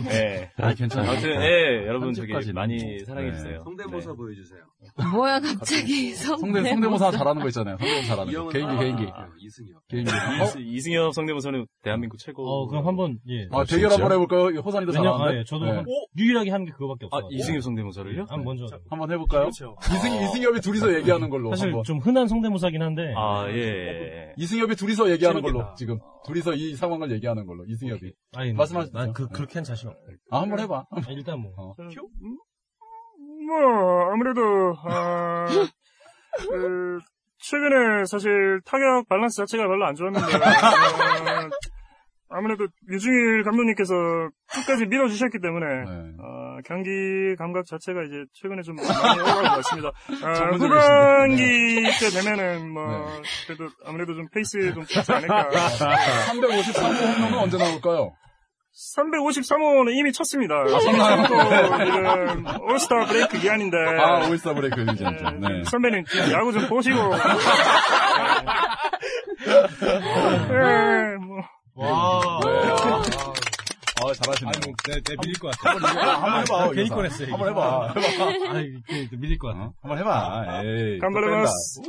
네. 0.09 0.51
아, 0.59 0.75
괜찮아요. 0.75 1.11
아무튼 1.11 1.31
예 1.43 1.87
여러분 1.87 2.13
저기 2.13 2.33
편집까지는 2.33 2.55
많이 2.55 2.77
뭐. 2.77 3.05
사랑해 3.07 3.31
네. 3.31 3.35
주세요. 3.37 3.63
성대모사 3.65 4.13
보여주세요. 4.15 4.61
뭐야 5.13 5.41
갑자기 5.41 6.11
성대, 6.13 6.63
성대모사 6.69 7.11
잘하는 7.11 7.43
거 7.43 7.49
있잖아요. 7.49 7.77
성대모사 7.79 8.07
잘하는 8.09 8.33
거. 8.35 8.49
개인기, 8.51 8.77
개인기. 8.79 9.07
아, 9.15 9.27
이승엽. 9.39 9.89
개인기. 9.89 10.11
네. 10.13 10.63
이, 10.63 10.75
이승엽 10.77 11.15
성대모사는 11.15 11.67
대한민국 11.83 12.19
최고. 12.19 12.47
어, 12.49 12.67
그럼 12.69 12.87
한번, 12.87 13.19
예. 13.29 13.49
아, 13.51 13.65
대결 13.65 13.91
한번 13.91 14.13
해 14.13 14.17
볼까요? 14.17 14.61
호산이도 14.61 14.93
왜냐, 14.93 15.03
잘하는데. 15.03 15.33
아, 15.35 15.39
예, 15.41 15.45
저도 15.45 15.65
네. 15.65 15.73
한- 15.73 15.85
유일하게 16.17 16.51
하는 16.51 16.67
게 16.67 16.73
그거밖에 16.73 17.07
아 17.11 17.17
없어요. 17.17 17.31
이승엽 17.33 17.63
성대모사를요? 17.63 18.27
한 18.29 18.45
먼저. 18.45 18.67
한번 18.91 19.11
해 19.11 19.17
볼까요? 19.17 19.43
그렇죠. 19.43 19.77
이승, 19.93 20.13
이승엽이 20.23 20.61
둘이서 20.61 20.95
얘기하는 20.97 21.31
걸로. 21.31 21.51
사실. 21.55 21.73
좀 21.85 21.99
흔한 21.99 22.29
성대모사긴 22.29 22.83
한데. 22.83 23.13
아 23.17 23.47
예. 23.49 24.33
이승엽이 24.37 24.77
둘이서 24.77 25.11
얘기하는. 25.13 25.43
걸로. 25.43 25.75
지금. 25.77 25.99
둘이서 26.27 26.55
이 26.55 26.75
상황 26.75 26.98
을 27.03 27.11
얘기하는 27.13 27.47
걸로. 27.47 27.65
이승엽이. 27.67 28.13
아니, 28.37 28.53
말씀하시죠. 28.53 28.97
난 28.99 29.13
그, 29.13 29.29
그렇게 29.29 29.55
한 29.55 29.65
자신 29.65 29.89
없어. 29.89 30.01
아, 30.31 30.43
한번 30.43 30.61
해봐. 30.61 30.87
아, 30.91 31.01
일단 31.11 31.41
뭐. 31.41 31.53
어. 31.57 31.75
뭐 33.47 34.13
아무래도 34.13 34.41
아, 34.85 35.47
그, 36.51 36.99
최근에 37.39 38.05
사실 38.05 38.61
타격 38.65 39.09
밸런스 39.09 39.37
자체가 39.37 39.67
별로 39.67 39.87
안 39.87 39.95
좋았는데 39.95 40.27
어, 40.27 40.29
아무래도 42.31 42.67
유중일 42.91 43.43
감독님께서 43.45 43.95
끝까지 44.53 44.87
밀어주셨기 44.87 45.39
때문에 45.41 45.67
네. 45.67 46.13
어, 46.21 46.59
경기 46.67 46.91
감각 47.39 47.65
자체가 47.67 48.03
이제 48.03 48.25
최근에 48.35 48.63
좀 48.63 48.77
많이 48.77 48.89
오가는 49.21 49.43
것 49.45 49.57
같습니다. 49.57 49.93
아. 50.23 50.33
후반기 50.57 51.85
때 51.99 52.11
되면은 52.11 52.71
뭐 52.71 52.87
네. 52.87 53.23
그래도 53.47 53.71
아무래도 53.87 54.15
좀 54.15 54.29
페이스 54.33 54.75
좀 54.75 54.85
좋지 54.85 55.11
않을까. 55.13 55.49
353호 56.29 57.17
홈런은 57.17 57.39
언제 57.39 57.57
나올까요? 57.57 58.13
353호는 58.97 59.93
이미 59.93 60.13
쳤습니다. 60.13 60.55
쳤나요? 60.67 61.27
지금 61.85 62.45
올스타 62.71 63.07
브레이크 63.07 63.39
기한인데. 63.41 63.77
아, 63.77 64.29
올스타 64.29 64.55
브레이크 64.55 64.83
이제. 64.93 65.05
네, 65.05 65.49
네. 65.49 65.65
선배님 65.65 66.05
야구 66.33 66.53
좀 66.53 66.69
보시고. 66.69 66.97
네, 70.49 71.17
뭐. 71.27 71.43
와. 71.79 72.41
아, 74.01 74.13
잘하시네. 74.15 74.49
아니, 74.51 74.59
뭐, 74.65 74.75
내, 74.87 75.01
내 75.01 75.17
밀릴 75.21 75.39
것 75.39 75.51
같아. 75.51 75.71
한번 76.23 76.43
해봐. 76.43 76.69
괜히 76.71 76.79
여기서. 76.81 76.95
꺼냈어요. 76.95 77.33
한번 77.33 77.49
해봐. 77.51 77.95
해봐. 77.97 78.53
아, 78.57 78.61
이게 78.61 79.17
밀릴 79.17 79.39
것 79.39 79.49
같아. 79.49 79.61
어? 79.65 79.73
한번 79.83 79.99
해봐. 79.99 80.63
에이. 80.65 80.99
간발레마스. 80.99 81.81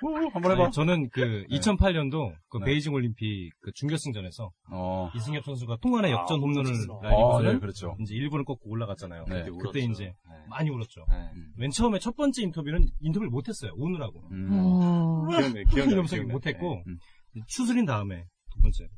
후, 0.00 0.16
한번 0.32 0.50
해봐. 0.52 0.64
아니, 0.64 0.72
저는 0.72 1.10
그 1.10 1.44
2008년도 1.48 2.32
그 2.48 2.58
네. 2.58 2.64
베이징 2.66 2.92
올림픽 2.92 3.52
그 3.60 3.70
준결승전에서 3.72 4.50
어. 4.72 5.10
이승엽 5.14 5.44
선수가 5.44 5.76
통안의 5.80 6.10
역전 6.10 6.40
홈런을 6.40 6.72
아, 6.72 6.98
날리고서는 7.02 7.52
네, 7.54 7.58
그렇죠. 7.60 7.96
이제 8.00 8.14
일본을 8.16 8.44
꺾고 8.44 8.68
올라갔잖아요. 8.68 9.26
네. 9.28 9.44
그때, 9.44 9.50
울었죠. 9.50 9.78
이제 9.92 10.04
네. 10.06 10.34
많이 10.48 10.70
울었죠. 10.70 11.06
네. 11.08 11.30
맨 11.56 11.70
처음에 11.70 12.00
첫 12.00 12.16
번째 12.16 12.42
인터뷰는 12.42 12.84
인터뷰를 13.00 13.30
못했어요. 13.30 13.70
우느라고. 13.76 14.24
음. 14.32 14.48
어. 14.50 15.26
기억나, 15.30 15.62
기억나, 15.70 16.02
기억나. 16.02 16.32
못했고 16.32 16.82
음. 16.84 16.98
추스린 17.46 17.84
다음에 17.86 18.24
두 18.52 18.60
번째 18.60 18.88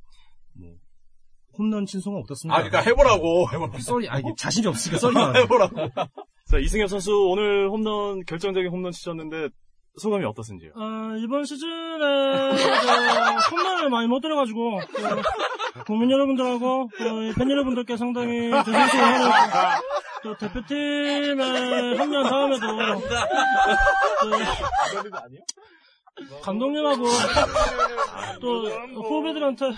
뭐 0.59 0.71
홈런 1.57 1.87
친 1.87 2.01
소감 2.01 2.21
어떻습니까? 2.23 2.57
아, 2.57 2.63
그러니까 2.63 2.81
해보라고. 2.91 3.49
해보라고. 3.53 3.79
썰이 3.79 4.09
아 4.09 4.19
이게 4.19 4.29
자신이 4.37 4.67
없으니까 4.67 4.99
썰이. 4.99 5.15
해보라고. 5.43 5.77
자 6.51 6.59
이승엽 6.59 6.89
선수 6.91 7.13
오늘 7.31 7.69
홈런 7.71 8.25
결정적인 8.25 8.71
홈런 8.71 8.91
치셨는데 8.93 9.49
소감이 9.97 10.25
어떻습니까? 10.25 10.75
아, 10.77 11.15
이번 11.23 11.45
시즌에 11.45 11.69
그 12.01 13.55
홈런을 13.57 13.91
많이 13.91 14.09
못 14.09 14.19
들어가지고 14.21 14.81
그 15.75 15.85
국민 15.87 16.11
여러분들하고 16.11 16.89
그팬 16.89 17.49
여러분들께 17.51 17.97
상당히 17.97 18.51
죄송스러워 18.51 19.07
하는 19.07 19.81
또 20.25 20.37
대표팀에 20.39 21.97
합류한 21.97 22.29
다음에도 22.29 22.67
그 24.21 24.31
감독님하고 26.43 27.05
또 28.41 28.67
후배들한테 29.03 29.67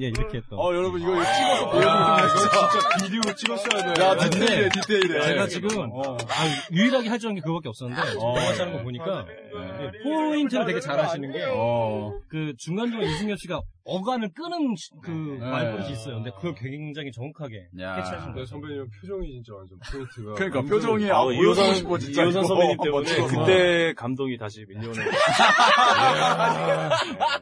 예 0.00 0.06
이렇게 0.08 0.40
또. 0.50 0.56
어, 0.56 0.74
여러분, 0.74 1.00
이거 1.00 1.12
찍어서 1.12 1.66
아, 1.88 2.16
보여주세요. 2.16 2.50
이거 2.50 2.68
진짜 2.70 2.88
비디오 2.98 3.20
찍었어야 3.34 3.94
돼. 3.94 4.02
야, 4.02 4.10
아, 4.10 4.16
디테일해, 4.16 4.68
근데 4.68 4.80
디테일해. 4.80 5.22
제가 5.22 5.46
지금 5.46 5.88
어. 5.92 6.16
아, 6.16 6.44
유일하게 6.72 7.08
할 7.08 7.18
줄 7.20 7.28
아는 7.28 7.36
게 7.36 7.40
그거밖에 7.42 7.68
없었는데 7.68 8.02
어. 8.16 8.34
동아씨 8.34 8.58
하는 8.60 8.76
거 8.76 8.82
보니까 8.82 9.24
예, 9.54 10.02
포인트를 10.02 10.66
되게 10.66 10.80
잘하시는 10.80 11.32
게 11.32 11.44
어. 11.54 12.12
그 12.28 12.54
중간중간 12.58 13.06
이승엽 13.08 13.38
씨가 13.38 13.60
어간을 13.86 14.30
끄는 14.34 14.74
시- 14.76 14.90
그 15.02 15.10
네. 15.38 15.46
말버릇이 15.50 15.92
있어요. 15.92 16.14
근데 16.16 16.30
그걸 16.36 16.54
굉장히 16.54 17.12
정확하게 17.12 17.68
야. 17.80 17.96
캐치하신 17.96 18.32
거예요. 18.32 18.46
선배님 18.46 18.86
표정이 19.00 19.30
진짜 19.32 19.54
완전 19.54 19.78
포인트가. 19.92 20.34
그러니까 20.34 20.62
표정이 20.62 21.10
아, 21.10 21.18
아, 21.18 21.24
보여주고 21.24 21.44
이호선, 21.44 21.74
싶어, 21.74 21.98
진짜. 21.98 22.22
이호선 22.22 22.44
선배님 22.46 22.76
때문에. 22.82 23.26
그때 23.26 23.92
감동이 23.94 24.38
다시 24.38 24.64
밀려오는. 24.66 24.94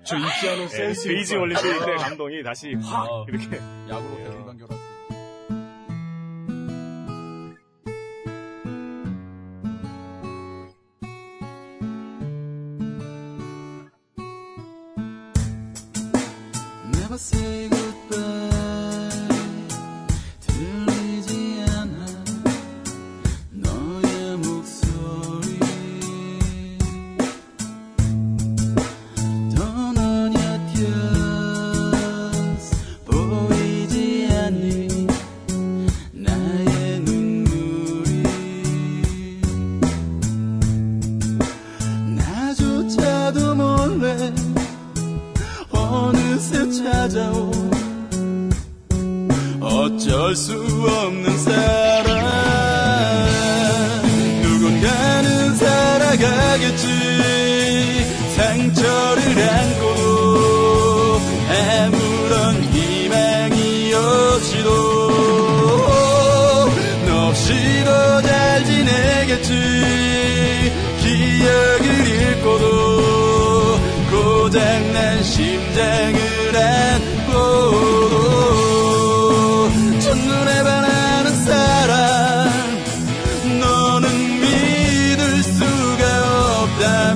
저 0.05 0.16
잊지 0.18 0.48
않은 0.51 0.68
센스. 0.68 1.09
베이징 1.09 1.40
올림픽 1.40 1.62
때 1.87 1.94
감동이 1.96 2.42
다시 2.42 2.75
확 2.75 3.09
어. 3.11 3.25
이렇게. 3.29 3.57
야구로 3.88 4.16
대승단결할 4.16 4.79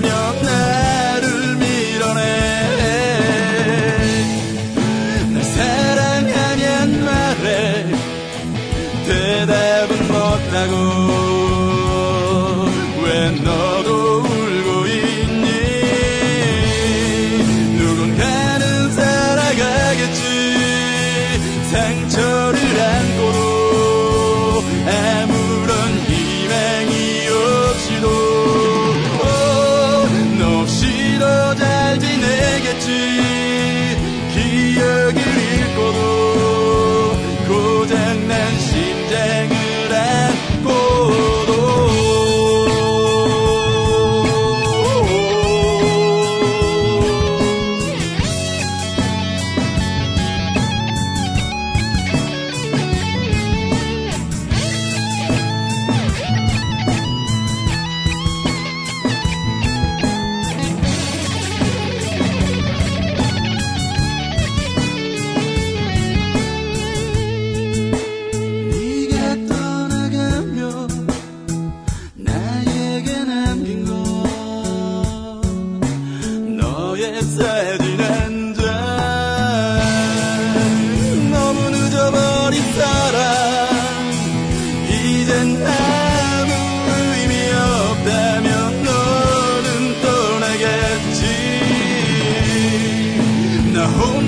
수 0.03 0.26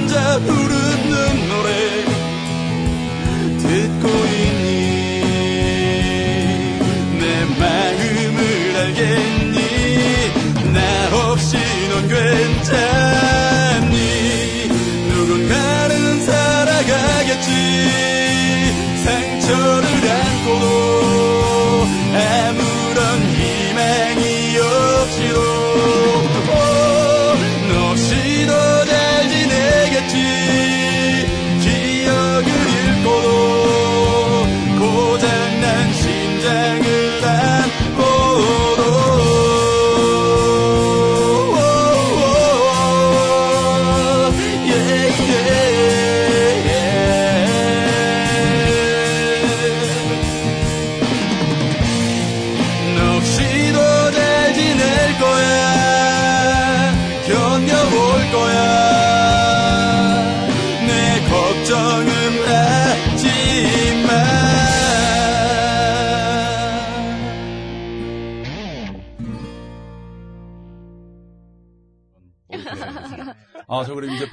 혼자 0.09 0.39
부르는 0.39 1.49
노래 1.49 1.69
듣고 3.59 4.09
있니? 4.09 5.21
내 7.21 7.45
마음을 7.61 8.41
알겠니? 8.77 9.59
나 10.73 10.79
없이 11.13 11.59
넌 11.91 12.09
괜찮니? 12.09 13.97
누군가는 15.11 15.95
살아가겠지. 16.25 17.51
상처를 19.05 19.88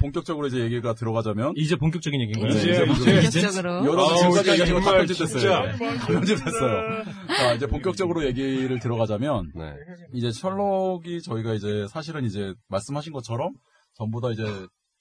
본격적으로 0.06 0.48
이제 0.48 0.60
얘기가 0.60 0.94
들어가자면 0.94 1.54
이제 1.56 1.76
본격적인 1.76 2.22
얘기인가요? 2.22 2.54
네, 2.54 2.60
이제, 2.60 2.72
이제. 2.72 2.86
본격적으로. 2.86 3.86
여러 3.86 4.04
아우, 4.04 4.18
지금까지 4.18 4.50
거다 4.50 4.66
정말 4.66 4.98
편집됐어요. 5.00 5.52
다 5.98 6.08
편집됐어요. 6.08 7.04
자, 7.38 7.54
이제 7.54 7.68
본격적으로 7.68 8.26
얘기를 8.26 8.80
들어가자면 8.80 9.52
네. 9.56 9.74
이제 10.14 10.32
셜록이 10.32 11.22
저희가 11.24 11.56
이제 11.56 11.88
사실은 11.90 12.24
이제 12.24 12.54
말씀하신 12.70 13.14
것처럼 13.14 13.54
전부 13.96 14.22
다 14.22 14.30
이제 14.32 14.44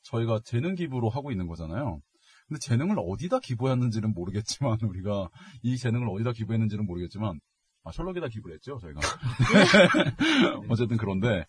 저희가 0.04 0.40
재능 0.44 0.74
기부로 0.74 1.10
하고 1.10 1.30
있는 1.30 1.46
거잖아요. 1.46 2.00
근데 2.48 2.58
재능을 2.60 2.96
어디다 2.98 3.40
기부했는지는 3.40 4.12
모르겠지만 4.14 4.78
우리가 4.88 5.28
이 5.62 5.76
재능을 5.76 6.08
어디다 6.10 6.32
기부했는지는 6.32 6.86
모르겠지만 6.86 7.38
아 7.84 7.92
셜록에다 7.92 8.28
기부를 8.28 8.56
했죠 8.56 8.78
저희가 8.80 9.00
어쨌든 10.70 10.96
그런데 10.96 11.44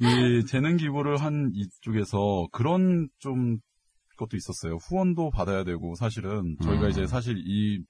이 0.00 0.44
재능 0.46 0.76
기부를 0.76 1.18
한 1.18 1.52
이쪽에서 1.54 2.48
그런 2.52 3.08
좀 3.18 3.58
것도 4.16 4.36
있었어요 4.36 4.76
후원도 4.88 5.30
받아야 5.30 5.62
되고 5.62 5.94
사실은 5.94 6.56
저희가 6.62 6.86
음. 6.86 6.90
이제 6.90 7.06
사실 7.06 7.36
이 7.38 7.84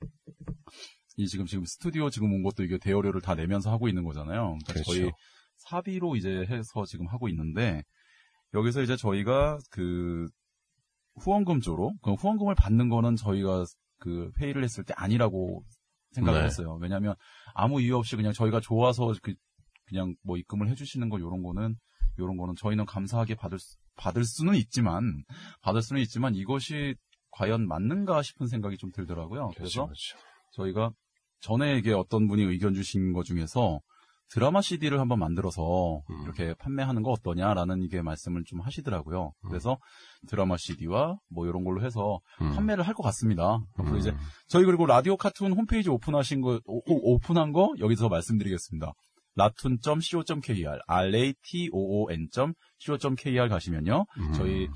이 1.18 1.26
지금 1.26 1.46
지금 1.46 1.64
스튜디오 1.64 2.10
지금 2.10 2.32
온 2.32 2.44
것도 2.44 2.62
이게 2.62 2.78
대여료를 2.78 3.20
다 3.20 3.34
내면서 3.34 3.72
하고 3.72 3.88
있는 3.88 4.04
거잖아요. 4.04 4.56
그러니까 4.64 4.72
그렇죠. 4.72 4.92
저희 4.92 5.10
사비로 5.56 6.14
이제 6.14 6.46
해서 6.48 6.84
지금 6.86 7.08
하고 7.08 7.28
있는데 7.28 7.82
여기서 8.54 8.82
이제 8.82 8.96
저희가 8.96 9.58
그 9.72 10.28
후원금 11.16 11.60
쪽으로 11.60 11.92
그 12.02 12.12
후원금을 12.12 12.54
받는 12.54 12.88
거는 12.88 13.16
저희가 13.16 13.64
그 13.98 14.30
회의를 14.40 14.62
했을 14.62 14.84
때 14.84 14.94
아니라고 14.96 15.64
생각을 16.18 16.40
네. 16.40 16.46
했어요. 16.46 16.78
왜냐하면 16.80 17.14
아무 17.54 17.80
이유 17.80 17.96
없이 17.96 18.16
그냥 18.16 18.32
저희가 18.32 18.60
좋아서 18.60 19.12
그 19.22 19.34
그냥 19.86 20.14
뭐 20.22 20.36
입금을 20.36 20.68
해주시는 20.68 21.08
거 21.08 21.18
요런 21.18 21.42
거는 21.42 21.76
요런 22.18 22.36
거는 22.36 22.54
저희는 22.56 22.84
감사하게 22.84 23.34
받을 23.36 23.58
수- 23.58 23.76
받을 23.96 24.24
수는 24.24 24.54
있지만 24.56 25.24
받을 25.62 25.82
수는 25.82 26.02
있지만 26.02 26.34
이것이 26.34 26.94
과연 27.30 27.66
맞는가 27.68 28.22
싶은 28.22 28.46
생각이 28.46 28.76
좀 28.78 28.90
들더라고요. 28.92 29.50
그래서 29.56 29.84
그렇죠. 29.86 30.18
저희가 30.54 30.90
전에 31.40 31.76
이게 31.78 31.92
어떤 31.92 32.26
분이 32.28 32.42
의견 32.42 32.74
주신 32.74 33.12
것 33.12 33.24
중에서 33.24 33.80
드라마 34.30 34.60
CD를 34.60 35.00
한번 35.00 35.18
만들어서 35.18 36.02
음. 36.10 36.22
이렇게 36.24 36.54
판매하는 36.54 37.02
거 37.02 37.10
어떠냐라는 37.12 37.82
이게 37.82 38.02
말씀을 38.02 38.44
좀 38.44 38.60
하시더라고요. 38.60 39.32
음. 39.44 39.48
그래서 39.48 39.78
드라마 40.28 40.56
CD와 40.58 41.18
뭐 41.30 41.46
이런 41.46 41.64
걸로 41.64 41.82
해서 41.82 42.20
음. 42.42 42.54
판매를 42.54 42.86
할 42.86 42.94
것 42.94 43.02
같습니다. 43.04 43.60
앞으로 43.78 43.94
음. 43.94 43.98
이제 43.98 44.14
저희 44.48 44.64
그리고 44.64 44.86
라디오 44.86 45.16
카툰 45.16 45.52
홈페이지 45.52 45.88
오픈하신 45.88 46.40
거 46.42 46.60
오, 46.66 47.14
오픈한 47.14 47.52
거 47.52 47.72
여기서 47.78 48.08
말씀드리겠습니다. 48.08 48.92
라툰.co.kr, 49.36 50.80
ration.co.kr 52.18 53.48
가시면요. 53.48 54.06
음. 54.18 54.32
저희 54.32 54.68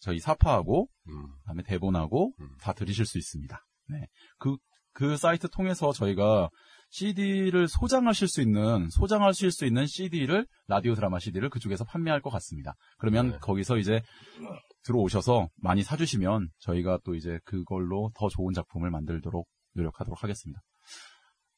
저희 0.00 0.18
사파하고 0.18 0.88
음. 1.08 1.26
그다음에 1.40 1.62
대본하고 1.62 2.32
음. 2.40 2.48
다 2.60 2.72
들으실 2.72 3.04
수 3.06 3.18
있습니다. 3.18 3.58
네. 3.88 4.06
그, 4.38 4.56
그 4.92 5.16
사이트 5.16 5.48
통해서 5.48 5.92
저희가 5.92 6.48
CD를 6.90 7.68
소장하실 7.68 8.28
수 8.28 8.40
있는, 8.42 8.88
소장하실 8.90 9.52
수 9.52 9.64
있는 9.64 9.86
CD를, 9.86 10.46
라디오 10.66 10.94
드라마 10.94 11.18
CD를 11.18 11.48
그쪽에서 11.50 11.84
판매할 11.84 12.20
것 12.20 12.30
같습니다. 12.30 12.74
그러면 12.98 13.30
네. 13.30 13.38
거기서 13.40 13.78
이제 13.78 14.02
들어오셔서 14.84 15.48
많이 15.56 15.82
사주시면 15.82 16.48
저희가 16.58 16.98
또 17.04 17.14
이제 17.14 17.38
그걸로 17.44 18.10
더 18.14 18.28
좋은 18.28 18.52
작품을 18.52 18.90
만들도록 18.90 19.46
노력하도록 19.74 20.22
하겠습니다. 20.22 20.60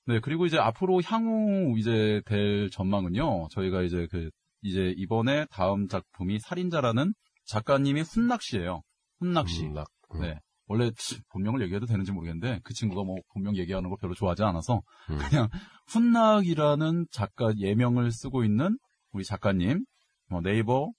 네, 0.06 0.20
그리고 0.20 0.46
이제 0.46 0.58
앞으로 0.58 1.00
향후 1.02 1.78
이제 1.78 2.20
될 2.26 2.68
전망은요, 2.70 3.48
저희가 3.50 3.82
이제 3.82 4.08
그, 4.10 4.30
이제 4.62 4.92
이번에 4.96 5.46
다음 5.50 5.88
작품이 5.88 6.40
살인자라는 6.40 7.14
작가님이 7.46 8.02
훈낙씨예요. 8.02 8.82
훈낙씨. 9.18 9.66
음, 9.66 9.74
락. 9.74 9.88
음. 10.14 10.20
네. 10.20 10.40
원래 10.66 10.90
본명을 11.30 11.60
얘기해도 11.62 11.86
되는지 11.86 12.12
모르겠는데 12.12 12.60
그 12.62 12.72
친구가 12.72 13.02
뭐 13.04 13.16
본명 13.32 13.56
얘기하는 13.56 13.90
거 13.90 13.96
별로 13.96 14.14
좋아하지 14.14 14.42
않아서 14.44 14.82
음. 15.10 15.18
그냥 15.18 15.48
훈낙이라는 15.88 17.06
작가 17.10 17.52
예명을 17.58 18.10
쓰고 18.12 18.44
있는 18.44 18.78
우리 19.12 19.24
작가님 19.24 19.84
뭐 20.30 20.40
네이버 20.40 20.90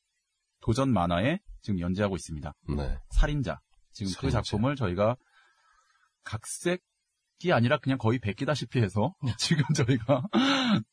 도전 0.62 0.92
만화에 0.92 1.40
지금 1.62 1.80
연재하고 1.80 2.16
있습니다. 2.16 2.54
네. 2.78 2.98
살인자. 3.10 3.60
지금 3.92 4.12
그 4.12 4.30
살인자. 4.30 4.42
작품을 4.42 4.76
저희가 4.76 5.16
각색이 6.24 7.52
아니라 7.52 7.78
그냥 7.78 7.98
거의 7.98 8.20
베끼다시피 8.20 8.80
해서 8.80 9.14
지금 9.40 9.64
저희가 9.76 10.24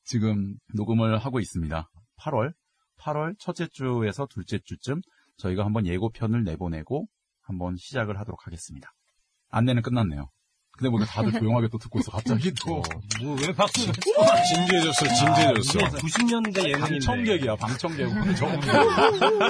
지금 0.04 0.56
녹음을 0.74 1.18
하고 1.18 1.40
있습니다. 1.40 1.88
8월, 2.20 2.52
8월 2.98 3.35
첫째 3.38 3.66
주에서 3.68 4.26
둘째 4.26 4.59
주쯤 4.64 5.00
저희가 5.38 5.64
한번 5.64 5.87
예고편을 5.87 6.44
내보내고 6.44 7.06
한번 7.50 7.76
시작을 7.76 8.18
하도록 8.20 8.46
하겠습니다. 8.46 8.92
안내는 9.50 9.82
끝났네요. 9.82 10.30
근데 10.78 10.88
뭐 10.88 11.04
다들 11.04 11.32
조용하게 11.32 11.68
또 11.70 11.78
듣고 11.78 11.98
있어. 11.98 12.12
갑자기 12.12 12.52
또. 12.64 12.80
뭐 13.22 13.34
왜 13.42 13.52
박수? 13.52 13.92
진지해졌어, 13.92 15.04
진지해졌어. 15.08 15.78
90년대 15.98 16.58
예능인데. 16.64 16.78
방청객이야, 16.78 17.56
방청객. 17.56 18.08
방청, 18.14 18.60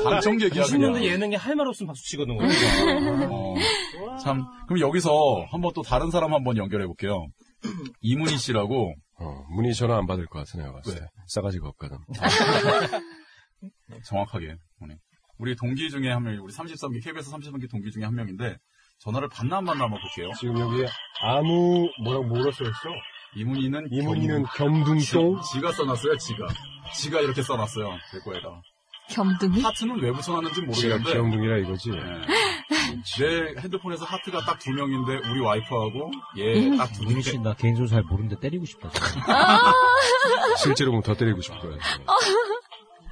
방청객이야, 0.04 0.62
90년대 0.64 0.92
그냥. 0.94 1.04
예능에 1.04 1.36
할 1.36 1.54
말 1.54 1.68
없으면 1.68 1.88
박수 1.88 2.02
치거든. 2.08 2.34
우리가. 2.36 3.28
어, 3.30 3.54
참, 4.24 4.44
그럼 4.66 4.80
여기서 4.80 5.44
한번 5.50 5.72
또 5.74 5.82
다른 5.82 6.10
사람 6.10 6.32
한번 6.34 6.56
연결해 6.56 6.86
볼게요. 6.86 7.26
이문희 8.00 8.38
씨라고 8.38 8.94
어, 9.20 9.44
문의 9.50 9.74
전화 9.74 9.98
안 9.98 10.06
받을 10.06 10.26
것 10.26 10.38
같아, 10.40 10.56
내가 10.58 10.72
봤을 10.72 10.94
때. 10.94 11.00
왜? 11.02 11.06
싸가지가 11.26 11.68
없거든. 11.68 11.98
정확하게. 14.04 14.56
오늘. 14.80 14.98
우리 15.40 15.56
동기 15.56 15.88
중에 15.88 16.10
한 16.10 16.22
명, 16.22 16.34
우리 16.44 16.52
33기, 16.52 17.02
KBS 17.02 17.30
33기 17.32 17.70
동기 17.70 17.90
중에 17.90 18.04
한 18.04 18.14
명인데, 18.14 18.58
전화를 18.98 19.28
받나 19.30 19.56
안 19.58 19.64
받나 19.64 19.84
한번 19.84 19.98
볼게요. 20.00 20.30
지금 20.38 20.58
여기 20.60 20.84
아무, 21.22 21.88
뭐라고, 22.04 22.26
뭐라 22.26 22.50
써있어? 22.52 22.74
이문희는 23.36 23.88
이문희는 23.90 24.42
겸- 24.54 24.84
겸둥똥? 24.84 25.40
지, 25.40 25.60
가 25.62 25.72
써놨어요, 25.72 26.16
지가. 26.18 26.46
지가 26.94 27.20
이렇게 27.20 27.40
써놨어요, 27.42 27.96
대구에다. 28.12 28.48
겸둥이? 29.08 29.62
하트는 29.62 29.98
왜 30.00 30.12
붙여놨는지 30.12 30.60
모르겠는데, 30.60 31.12
겸둥이라 31.14 31.56
이거지. 31.58 31.90
네. 31.90 31.98
내 33.18 33.60
핸드폰에서 33.60 34.04
하트가 34.04 34.40
딱 34.44 34.58
두 34.58 34.72
명인데, 34.72 35.28
우리 35.30 35.40
와이프하고 35.40 36.10
얘 36.36 36.76
딱두 36.76 37.02
문희 37.04 37.14
명인데, 37.14 37.30
씨, 37.30 37.38
나 37.38 37.54
개인적으로 37.54 37.88
잘 37.88 38.02
모르는데 38.02 38.38
때리고 38.40 38.66
싶다. 38.66 38.90
실제로 40.62 40.90
보면 40.90 41.02
더 41.02 41.14
때리고 41.14 41.40
거야. 41.60 41.72
실 41.72 41.78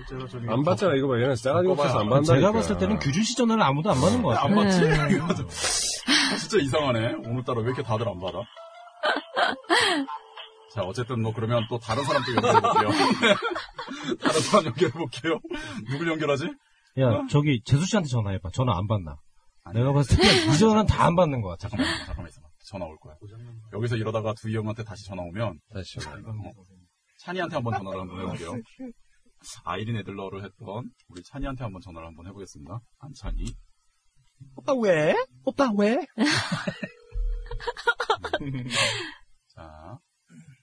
제로 0.08 0.26
저기 0.28 0.46
안 0.48 0.62
받잖아, 0.62 0.94
이거 0.94 1.08
봐. 1.08 1.20
얘는 1.20 1.36
싸가지가 1.36 1.72
없어서 1.72 1.98
안 2.00 2.08
받는다니까. 2.08 2.34
제가 2.40 2.52
봤을 2.52 2.78
때는 2.78 2.98
규준 2.98 3.22
씨 3.22 3.36
전화를 3.36 3.62
아무도 3.62 3.90
안 3.90 4.00
받는 4.00 4.22
것 4.22 4.30
같아요. 4.30 4.46
안 4.48 4.54
받지? 4.54 4.80
네. 4.80 6.38
진짜 6.38 6.58
이상하네. 6.62 7.14
오늘따라 7.26 7.60
왜 7.60 7.66
이렇게 7.66 7.82
다들 7.82 8.08
안 8.08 8.18
받아? 8.20 8.38
자, 10.74 10.82
어쨌든 10.82 11.22
뭐 11.22 11.32
그러면 11.34 11.64
또 11.68 11.78
다른 11.78 12.04
사람 12.04 12.22
또 12.24 12.34
연결해볼게요. 12.34 12.88
다른 14.20 14.40
사람 14.40 14.66
연결해볼게요. 14.66 15.40
누굴 15.90 16.08
연결하지? 16.08 16.44
야, 17.00 17.22
저기 17.30 17.60
재수 17.64 17.84
씨한테 17.86 18.08
전화해봐. 18.08 18.50
전화 18.52 18.76
안 18.76 18.86
받나? 18.86 19.16
아니, 19.64 19.78
내가 19.78 19.92
봤을 19.92 20.16
때 20.16 20.22
이 20.52 20.58
전화는 20.58 20.86
다안 20.86 21.14
받는 21.16 21.40
것 21.42 21.48
같아. 21.50 21.68
잠깐만, 21.68 21.98
잠깐만 22.06 22.28
있어봐. 22.30 22.46
전화 22.66 22.86
올 22.86 22.96
거야. 22.98 23.14
여기서 23.72 23.96
이러다가 23.96 24.34
두이 24.34 24.56
형한테 24.56 24.84
다시 24.84 25.04
전화 25.06 25.22
오면 25.22 25.58
다시 25.72 25.98
전화. 26.00 26.16
어, 26.16 26.52
찬이한테 27.20 27.54
한번 27.56 27.74
전화를 27.74 28.00
한번 28.00 28.20
해볼게요. 28.20 28.52
아이린 29.64 29.96
애들러를 29.96 30.44
했던 30.44 30.90
우리 31.08 31.22
찬이한테 31.22 31.64
한번 31.64 31.80
전화를 31.80 32.08
한번 32.08 32.26
해보겠습니다. 32.26 32.80
안찬이. 32.98 33.44
오빠 34.56 34.74
왜? 34.74 35.14
오빠 35.44 35.70
왜? 35.76 36.04
자, 39.54 39.98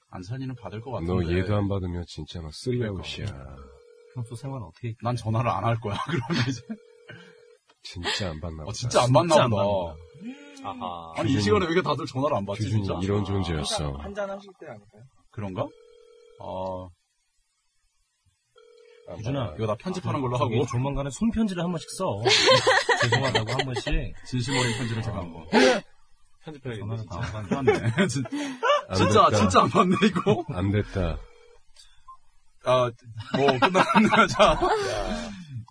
안찬이는 0.09 0.55
받을 0.55 0.81
것 0.81 0.91
같은데. 0.91 1.13
너 1.13 1.37
얘도 1.37 1.55
안 1.55 1.67
받으면 1.67 2.03
진짜 2.07 2.41
막 2.41 2.53
쓰리아웃이야. 2.53 3.25
평소 4.13 4.35
생활 4.35 4.61
어떻게? 4.61 4.93
난 5.01 5.15
전화를 5.15 5.49
안 5.49 5.63
할 5.65 5.79
거야. 5.79 5.97
그러면 6.07 6.45
이제. 6.49 6.61
진짜 7.83 8.29
안 8.31 8.39
받나 8.39 8.63
보다. 8.63 8.69
어, 8.69 8.73
진짜 8.73 9.03
안 9.03 9.11
받나 9.11 9.43
안 9.43 9.49
보다. 9.49 9.63
아하. 10.63 11.13
아니, 11.17 11.33
이 11.33 11.41
시간에 11.41 11.65
왜 11.65 11.71
이렇게 11.73 11.87
다들 11.87 12.05
전화를 12.05 12.37
안 12.37 12.45
받지, 12.45 12.63
규준이 12.63 12.83
진짜? 12.85 12.99
이런 13.03 13.23
존재였어. 13.23 13.91
한잔 13.97 14.29
하실 14.29 14.49
때 14.59 14.67
아닐까요? 14.67 15.03
그런가? 15.31 15.67
어, 16.39 16.87
규준아, 19.17 19.53
이거 19.57 19.67
다 19.67 19.75
편집하는 19.77 20.19
걸로 20.21 20.35
하고, 20.37 20.65
조만간에 20.65 21.09
손편지를 21.11 21.63
한 21.63 21.71
번씩 21.71 21.89
써. 21.91 22.21
죄송하다고 23.03 23.51
한 23.51 23.57
번씩. 23.65 23.85
진심 24.25 24.57
어린 24.57 24.77
편지를 24.77 25.03
제가 25.03 25.17
한 25.17 25.31
번. 25.31 25.45
편집해야겠네. 26.43 26.97
전화를 26.97 27.05
다 27.05 27.21
진짜. 27.21 27.37
안 27.37 27.47
받네. 27.47 27.79
맞네. 27.79 28.07
진- 28.07 28.23
안 28.89 28.95
진짜, 28.95 29.25
됐다. 29.25 29.37
진짜 29.37 29.61
안 29.61 29.69
받네, 29.69 29.95
이거. 30.05 30.43
안 30.49 30.71
됐다. 30.71 31.17
아, 32.65 32.89
뭐, 33.37 33.47
끝났네요. 33.59 34.27
자. 34.27 34.59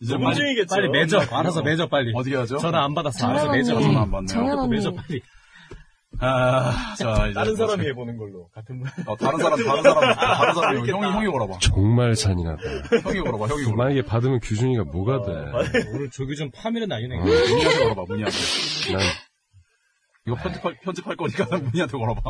이제 0.01 0.15
빨리, 0.15 0.25
문제이겠죠. 0.25 0.75
빨리 0.75 0.89
매져. 0.91 1.19
알아서 1.31 1.63
매져, 1.63 1.89
빨리. 1.89 2.13
어떻게 2.15 2.37
하죠? 2.37 2.59
전화 2.59 2.85
안 2.85 2.95
받았어. 2.95 3.27
알아서 3.27 3.51
매져. 3.51 3.81
전화 3.81 4.03
안 4.03 4.11
받네요. 4.13 4.27
정연 4.29 4.59
언니. 4.61 4.77
매져, 4.77 4.93
빨리. 4.93 5.21
아, 6.21 6.95
자, 6.97 7.27
이제. 7.27 7.35
다른 7.35 7.57
사람이 7.57 7.87
해보는 7.89 8.17
걸로. 8.17 8.49
같은 8.55 8.79
분. 8.81 8.89
어, 9.07 9.17
다른 9.17 9.39
사람, 9.39 9.63
다른 9.65 9.83
사람, 9.83 10.15
다른 10.15 10.55
사람, 10.55 10.77
형이, 10.77 10.91
형이 10.91 11.27
걸어봐. 11.27 11.59
정말 11.61 12.15
잔인하다. 12.15 12.63
형이 13.03 13.21
걸어봐, 13.21 13.47
형이 13.49 13.65
걸어봐. 13.65 13.77
만약에 13.77 14.03
받으면 14.03 14.41
규준이가 14.41 14.85
뭐가 14.85 15.23
돼? 15.25 15.33
오늘 15.93 16.11
조규준 16.11 16.51
파밀의 16.53 16.87
날이네. 16.89 17.17
어, 17.19 17.21
문희한테 17.25 17.79
걸어봐, 17.85 18.03
문희한테. 18.09 18.37
난 18.93 19.01
이거 20.27 20.37
편집할, 20.37 20.79
편집할 20.83 21.17
거니까 21.17 21.45
문희한테 21.59 21.99
걸어봐. 21.99 22.21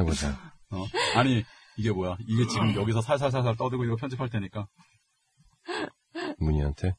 해보자. 0.00 0.28
어? 0.70 0.84
아니, 1.16 1.44
이게 1.76 1.90
뭐야. 1.92 2.16
이게 2.26 2.46
지금 2.46 2.74
여기서 2.74 3.00
살살살살 3.02 3.56
떠들고 3.56 3.84
이거 3.84 3.96
편집할 3.96 4.28
테니까. 4.28 4.66
문희한테. 6.38 6.94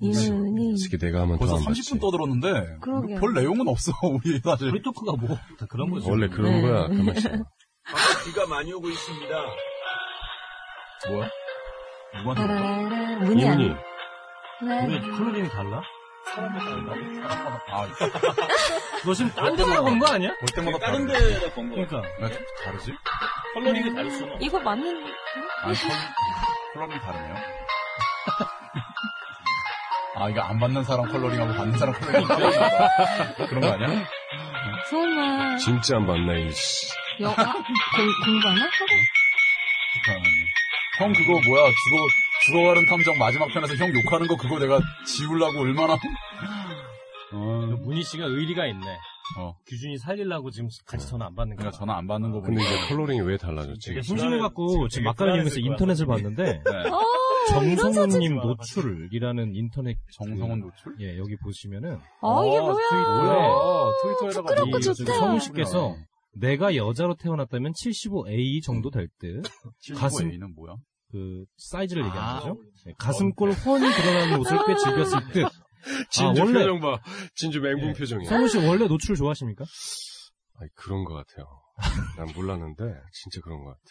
이문이. 0.00 0.74
내가 1.00 1.20
하면 1.22 1.38
벌써 1.38 1.54
더안 1.54 1.64
받지. 1.66 1.80
30분 1.82 2.00
떠들었는데, 2.00 2.78
그러게요. 2.80 3.20
별 3.20 3.34
내용은 3.34 3.68
없어, 3.68 3.92
우리 4.02 4.38
사실. 4.40 4.68
우리 4.68 4.82
토크가 4.82 5.12
뭐, 5.16 5.36
다 5.58 5.66
그런 5.68 5.90
거지. 5.90 6.08
원래 6.08 6.28
그런 6.28 6.52
네. 6.52 6.60
거야. 6.62 6.82
가만 6.88 7.16
있어. 7.16 7.28
비가 8.26 8.46
많이 8.48 8.72
오고 8.72 8.88
있습니다. 8.88 9.34
뭐야? 11.08 11.28
누구한테. 12.18 13.24
문이 13.26 13.48
안. 13.48 13.60
이문희. 13.60 13.76
우리 14.86 15.10
컬러링이 15.10 15.48
달라? 15.50 15.82
아, 17.68 17.86
너 19.06 19.14
지금 19.14 19.30
딴 19.32 19.54
데만 19.56 19.84
본거 19.84 20.06
아니야? 20.06 20.30
볼 20.38 20.48
때마다 20.54 20.78
다른. 20.86 21.06
데다 21.06 21.54
본 21.54 21.68
거. 21.68 21.74
그러니까. 21.76 22.02
왜 22.20 22.30
다르지? 22.64 22.92
컬러링이 23.54 23.94
다를 23.94 24.10
수는 24.10 24.32
없어. 24.32 24.44
이거 24.44 24.58
맞는, 24.60 25.04
아니, 25.62 25.76
컬러링이 26.74 27.00
다르네요. 27.00 27.55
아, 30.18 30.28
이거 30.30 30.40
안 30.40 30.58
받는 30.58 30.82
사람 30.84 31.06
컬러링하고 31.10 31.52
받는 31.54 31.78
사람 31.78 31.94
틀렸나 32.00 32.36
그런 33.48 33.60
거 33.60 33.66
아니야? 33.68 34.08
설마, 34.88 35.56
진짜 35.58 35.96
안 35.96 36.06
받나, 36.06 36.34
이씨. 36.38 36.88
영, 37.20 37.32
아, 37.32 37.34
공, 37.52 37.64
공부하나? 38.24 38.68
형 40.98 41.12
그거 41.12 41.32
뭐야 41.46 41.64
죽어 41.70 42.06
죽어가는 42.46 42.86
탐정 42.88 43.18
마지막 43.18 43.48
편에서 43.48 43.74
형 43.74 43.88
욕하는 43.94 44.26
거 44.28 44.36
그거 44.36 44.58
내가 44.58 44.78
지우려고 45.06 45.60
얼마나 45.60 45.94
어, 47.32 47.76
문희 47.82 48.02
씨가 48.02 48.24
의리가 48.26 48.66
있네. 48.66 48.86
어. 49.38 49.54
규준이 49.66 49.98
살리려고 49.98 50.50
지금 50.50 50.68
같이 50.86 51.08
전화 51.08 51.26
안 51.26 51.34
받는 51.34 51.56
거야. 51.56 51.70
그러니까 51.70 51.78
전화 51.78 51.96
안 51.98 52.06
받는 52.06 52.30
거 52.30 52.40
근데 52.40 52.60
보니까 52.62 52.76
이제 52.84 52.88
컬러링이 52.94 53.20
왜 53.22 53.36
달라졌지? 53.36 53.88
되게 53.90 54.02
심심해갖고 54.02 54.88
지금 54.88 55.04
막가리님에서 55.04 55.60
인터넷을 55.60 56.06
봤는데 56.06 56.44
네. 56.44 56.62
어, 57.54 57.76
정성훈님 57.76 58.36
노출이라는 58.36 59.54
인터넷 59.54 59.98
정성원 60.12 60.60
노출? 60.60 60.96
예 61.00 61.16
여기 61.18 61.36
보시면은 61.36 61.98
어, 62.20 62.44
이게 62.46 62.56
어, 62.58 62.62
뭐야. 62.62 62.76
뭐야 62.90 63.92
트위터에다가 64.02 64.42
부끄럽고 64.48 64.78
이 64.78 64.82
좋다. 64.82 65.12
성훈 65.14 65.38
씨께서 65.40 65.96
내가 66.34 66.76
여자로 66.76 67.14
태어났다면 67.16 67.72
75A 67.72 68.62
정도 68.62 68.90
될 68.90 69.08
듯. 69.18 69.42
가슴- 69.96 70.28
75A는 70.30 70.54
뭐야? 70.54 70.74
그 71.10 71.44
사이즈를 71.56 72.02
아, 72.02 72.06
얘기하는 72.06 72.40
거죠. 72.40 72.60
네, 72.84 72.92
가슴골 72.98 73.52
훤히 73.52 73.80
드러나는 73.94 74.40
옷을 74.40 74.58
꽤 74.66 74.74
즐겼을 74.76 75.18
듯. 75.32 75.46
진주 76.10 76.42
아, 76.42 76.44
원래- 76.44 76.58
표정 76.60 76.80
봐. 76.80 77.00
진주 77.36 77.60
맹분 77.60 77.90
예. 77.90 77.92
표정이야. 77.92 78.28
성훈 78.28 78.48
씨 78.48 78.58
원래 78.58 78.86
노출 78.88 79.14
좋아하십니까? 79.14 79.64
아니, 80.58 80.68
그런 80.74 81.04
것 81.04 81.14
같아요. 81.14 81.46
난 82.16 82.26
몰랐는데, 82.34 82.84
진짜 83.12 83.40
그런 83.42 83.62
것 83.62 83.70
같아. 83.70 83.82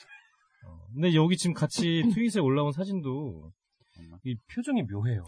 근데 0.93 1.13
여기 1.13 1.37
지금 1.37 1.53
같이 1.53 2.03
트윗에 2.13 2.39
올라온 2.39 2.71
사진도 2.71 3.51
이 4.23 4.35
표정이 4.53 4.83
묘해요. 4.83 5.25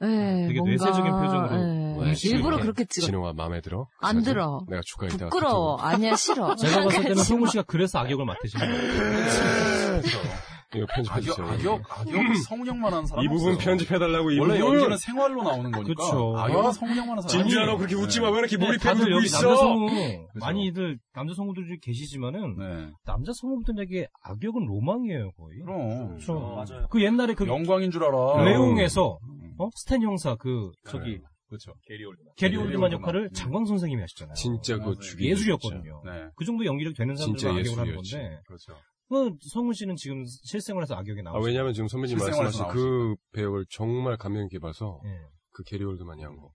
네, 0.00 0.46
되게 0.46 0.60
뭔가, 0.60 0.70
뇌세적인 0.84 1.10
표정으로 1.10 1.56
네. 1.56 2.10
음식을 2.10 2.36
일부러 2.36 2.58
그렇게 2.58 2.84
찍어. 2.84 3.06
진호가 3.06 3.32
마음에 3.32 3.60
들어? 3.60 3.88
안 4.00 4.16
사진? 4.16 4.32
들어. 4.32 4.60
내가 4.68 4.80
주가 4.84 5.06
있다가. 5.06 5.30
부끄러워. 5.30 5.76
아니야, 5.78 6.14
싫어. 6.14 6.54
제가 6.54 6.84
봤을 6.84 7.02
때는 7.02 7.16
성훈 7.16 7.48
씨가 7.48 7.64
그래서 7.64 7.98
악역을 7.98 8.24
맡으시는 8.24 8.66
거예요. 8.68 10.02
이거 10.74 10.84
편집해 10.86 11.16
악역, 11.16 11.36
주세요. 11.36 11.46
악역, 11.46 12.00
악역 12.00 12.36
성우형만 12.46 12.92
하는 12.92 13.06
사람 13.06 13.24
이 13.24 13.28
부분 13.28 13.54
없어요. 13.54 13.64
편집해달라고 13.64 14.30
이 14.32 14.38
원래 14.38 14.58
부분. 14.58 14.74
연기는 14.74 14.96
생활로 14.98 15.42
나오는 15.42 15.70
거니까. 15.70 15.94
그쵸. 15.94 16.34
악역은 16.36 16.64
어? 16.66 16.72
성우형만 16.72 17.08
하는 17.18 17.22
사람. 17.22 17.42
진주야 17.44 17.64
너. 17.66 17.76
그렇게 17.78 17.94
웃지 17.94 18.18
네. 18.20 18.26
마. 18.26 18.30
왜 18.32 18.38
이렇게 18.40 18.58
네, 18.58 18.66
몰입해 18.66 18.82
다들 18.82 19.00
들고 19.04 19.16
여기 19.16 19.26
있어? 19.26 19.40
남자 19.48 19.56
성우. 19.62 19.88
많이들 20.34 20.98
남자 21.14 21.34
성우들이 21.34 21.80
계시지만은 21.80 22.56
네. 22.58 22.90
남자 23.06 23.32
성우분들 23.34 23.82
에게 23.82 24.08
악역은 24.24 24.66
로망이에요 24.66 25.30
거의. 25.32 25.58
그럼. 25.64 26.08
그렇죠. 26.08 26.34
맞아요. 26.34 26.86
그 26.90 27.02
옛날에 27.02 27.32
그 27.34 27.46
영광인 27.46 27.90
줄 27.90 28.04
알아. 28.04 28.44
레옹에서 28.44 29.18
음. 29.22 29.54
어? 29.58 29.70
스탠 29.74 30.02
형사 30.02 30.34
그 30.36 30.70
저기 30.90 31.18
그렇죠. 31.48 31.72
게리 31.86 32.04
올드만. 32.04 32.32
게리 32.36 32.56
올드만. 32.58 32.92
역할을 32.92 33.22
음. 33.22 33.32
장광 33.32 33.64
선생님이 33.64 34.02
하시잖아요. 34.02 34.34
진짜. 34.34 34.76
죽이죠. 34.78 35.30
예술이었거든요. 35.30 36.02
네. 36.04 36.26
그 36.36 36.44
정도 36.44 36.66
연기력 36.66 36.94
되는 36.94 37.14
진짜 37.14 37.48
사람들은 37.48 37.72
악역을 37.72 37.78
하는. 37.80 37.94
건데 37.96 38.40
그렇죠. 38.46 38.74
그 39.08 39.32
성훈 39.50 39.72
씨는 39.72 39.96
지금 39.96 40.24
실생활에서 40.44 40.94
악역에 40.96 41.20
아, 41.20 41.30
나오죠. 41.30 41.46
왜냐면 41.46 41.72
지금 41.72 41.88
선배님 41.88 42.18
말씀하신 42.18 42.68
그 42.68 43.14
배역을 43.32 43.66
정말 43.70 44.16
감명 44.16 44.48
깊게 44.48 44.58
봐서 44.58 45.00
예. 45.04 45.10
그 45.52 45.62
게리 45.64 45.84
올드만이 45.84 46.22
한 46.22 46.36
거. 46.36 46.50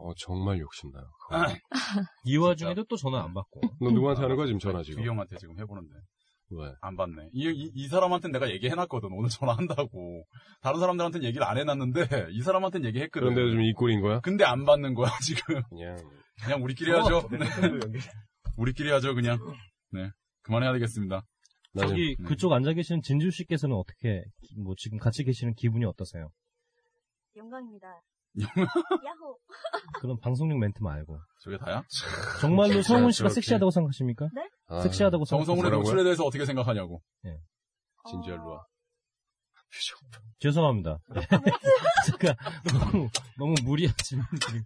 어, 0.00 0.12
정말 0.16 0.60
욕심나요. 0.60 1.04
아. 1.30 1.54
이 2.24 2.36
와중에도 2.36 2.84
또 2.84 2.96
전화 2.96 3.22
안 3.22 3.34
받고. 3.34 3.60
너 3.80 3.90
누구한테 3.90 4.22
하는 4.22 4.36
거야, 4.36 4.46
지금 4.46 4.60
전화 4.60 4.82
지금? 4.82 5.02
이 5.02 5.06
형한테 5.06 5.36
지금 5.38 5.58
해보는데. 5.58 5.94
왜? 6.50 6.72
안 6.80 6.96
받네. 6.96 7.28
이, 7.32 7.48
이, 7.50 7.70
이 7.74 7.88
사람한테는 7.88 8.32
내가 8.32 8.50
얘기해놨거든. 8.50 9.10
오늘 9.12 9.28
전화한다고. 9.28 10.24
다른 10.62 10.80
사람들한테는 10.80 11.26
얘기를 11.26 11.46
안 11.46 11.58
해놨는데, 11.58 12.00
이 12.32 12.40
사람한테는 12.42 12.86
얘기했거든. 12.88 13.28
그런데도 13.28 13.50
좀이 13.50 13.72
꼴인 13.74 14.00
거야? 14.00 14.20
근데 14.20 14.44
안 14.44 14.64
받는 14.64 14.94
거야, 14.94 15.10
지금. 15.24 15.62
그냥. 15.68 15.96
그냥 16.42 16.62
우리끼리 16.62 16.92
하죠. 16.92 17.28
네. 17.32 17.38
우리끼리 18.56 18.90
하죠, 18.92 19.14
그냥. 19.14 19.38
네. 19.90 20.10
그만해야 20.42 20.72
되겠습니다. 20.72 21.22
저기 21.78 22.16
네. 22.18 22.24
그쪽 22.24 22.52
앉아 22.52 22.72
계시는 22.72 23.02
진주 23.02 23.30
씨께서는 23.30 23.76
어떻게 23.76 24.24
뭐 24.62 24.74
지금 24.76 24.98
같이 24.98 25.24
계시는 25.24 25.54
기분이 25.54 25.84
어떠세요? 25.84 26.30
영광입니다. 27.36 27.86
영광? 28.40 28.66
야호. 29.06 29.38
그런 30.00 30.18
방송용 30.20 30.58
멘트 30.58 30.82
말고 30.82 31.18
저게 31.40 31.56
다야? 31.58 31.82
정말로 32.40 32.82
성훈 32.82 33.10
씨가. 33.12 33.28
섹시하다고 33.30 33.70
생각하십니까? 33.70 34.28
아, 34.66 34.80
섹시하다고 34.82 35.24
정성훈의 35.24 35.62
생각하세요? 35.70 35.82
노출에 35.82 36.04
대해서 36.04 36.24
어떻게 36.24 36.44
생각하냐고. 36.44 37.02
진짜 38.08 38.32
일로 38.32 38.50
와. 38.50 38.66
죄송합니다. 40.40 40.98
제가 42.06 42.34
너무 42.72 43.08
너무 43.36 43.54
무리한 43.64 43.92
질문들이 44.02 44.62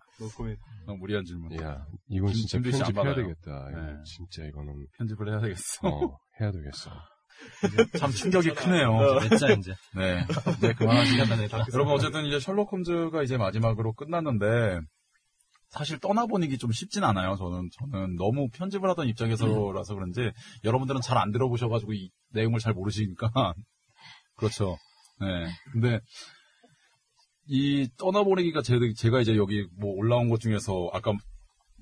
너무 0.86 0.98
무리한 0.98 1.24
질문. 1.24 1.52
야, 1.60 1.84
이건 2.08 2.30
김- 2.32 2.46
진짜 2.46 2.60
편집해야. 2.84 3.14
되겠다. 3.14 3.68
네. 3.70 3.96
진짜 4.04 4.44
이거는. 4.44 4.86
편집을 4.98 5.28
해야 5.30 5.40
되겠어. 5.40 5.88
어, 5.88 6.18
해야 6.42 6.52
되겠어. 6.52 6.90
참 7.98 8.10
충격이 8.10 8.50
크네요. 8.50 9.20
냈자 9.20 9.52
이제. 9.52 9.74
네. 9.96 10.24
이제 10.58 10.72
그만하시겠다. 10.74 11.66
여러분, 11.72 11.94
어쨌든 11.94 12.24
이제 12.26 12.38
셜록 12.38 12.72
홈즈가 12.72 13.22
이제 13.22 13.36
마지막으로 13.36 13.92
끝났는데, 13.94 14.80
사실 15.70 15.98
떠나보내기 15.98 16.58
좀 16.58 16.70
쉽진 16.70 17.02
않아요, 17.02 17.34
저는. 17.36 17.70
저는 17.78 18.16
너무 18.16 18.48
편집을 18.50 18.88
하던 18.90 19.08
입장에서라서 19.08 19.94
그런지, 19.94 20.30
여러분들은 20.64 21.00
잘 21.00 21.16
안 21.18 21.32
들어보셔가지고 21.32 21.94
이 21.94 22.10
내용을 22.30 22.60
잘 22.60 22.74
모르시니까. 22.74 23.30
그렇죠. 24.36 24.76
네. 25.20 25.50
근데, 25.72 26.00
이 27.46 27.88
떠나보내기가 27.98 28.62
제, 28.62 28.78
제가 28.96 29.20
이제 29.20 29.36
여기 29.36 29.66
뭐 29.78 29.92
올라온 29.94 30.28
것 30.28 30.40
중에서, 30.40 30.90
아까 30.92 31.12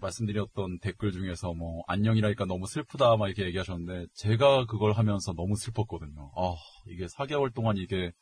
말씀드렸던 0.00 0.78
댓글 0.80 1.12
중에서 1.12 1.54
뭐, 1.54 1.82
안녕이라니까 1.86 2.44
너무 2.46 2.66
슬프다, 2.66 3.16
막 3.16 3.26
이렇게 3.28 3.44
얘기하셨는데, 3.44 4.06
제가 4.14 4.66
그걸 4.66 4.92
하면서 4.92 5.32
너무 5.32 5.56
슬펐거든요. 5.56 6.32
아, 6.36 6.54
이게 6.86 7.06
4개월 7.06 7.54
동안 7.54 7.76
이게, 7.76 8.12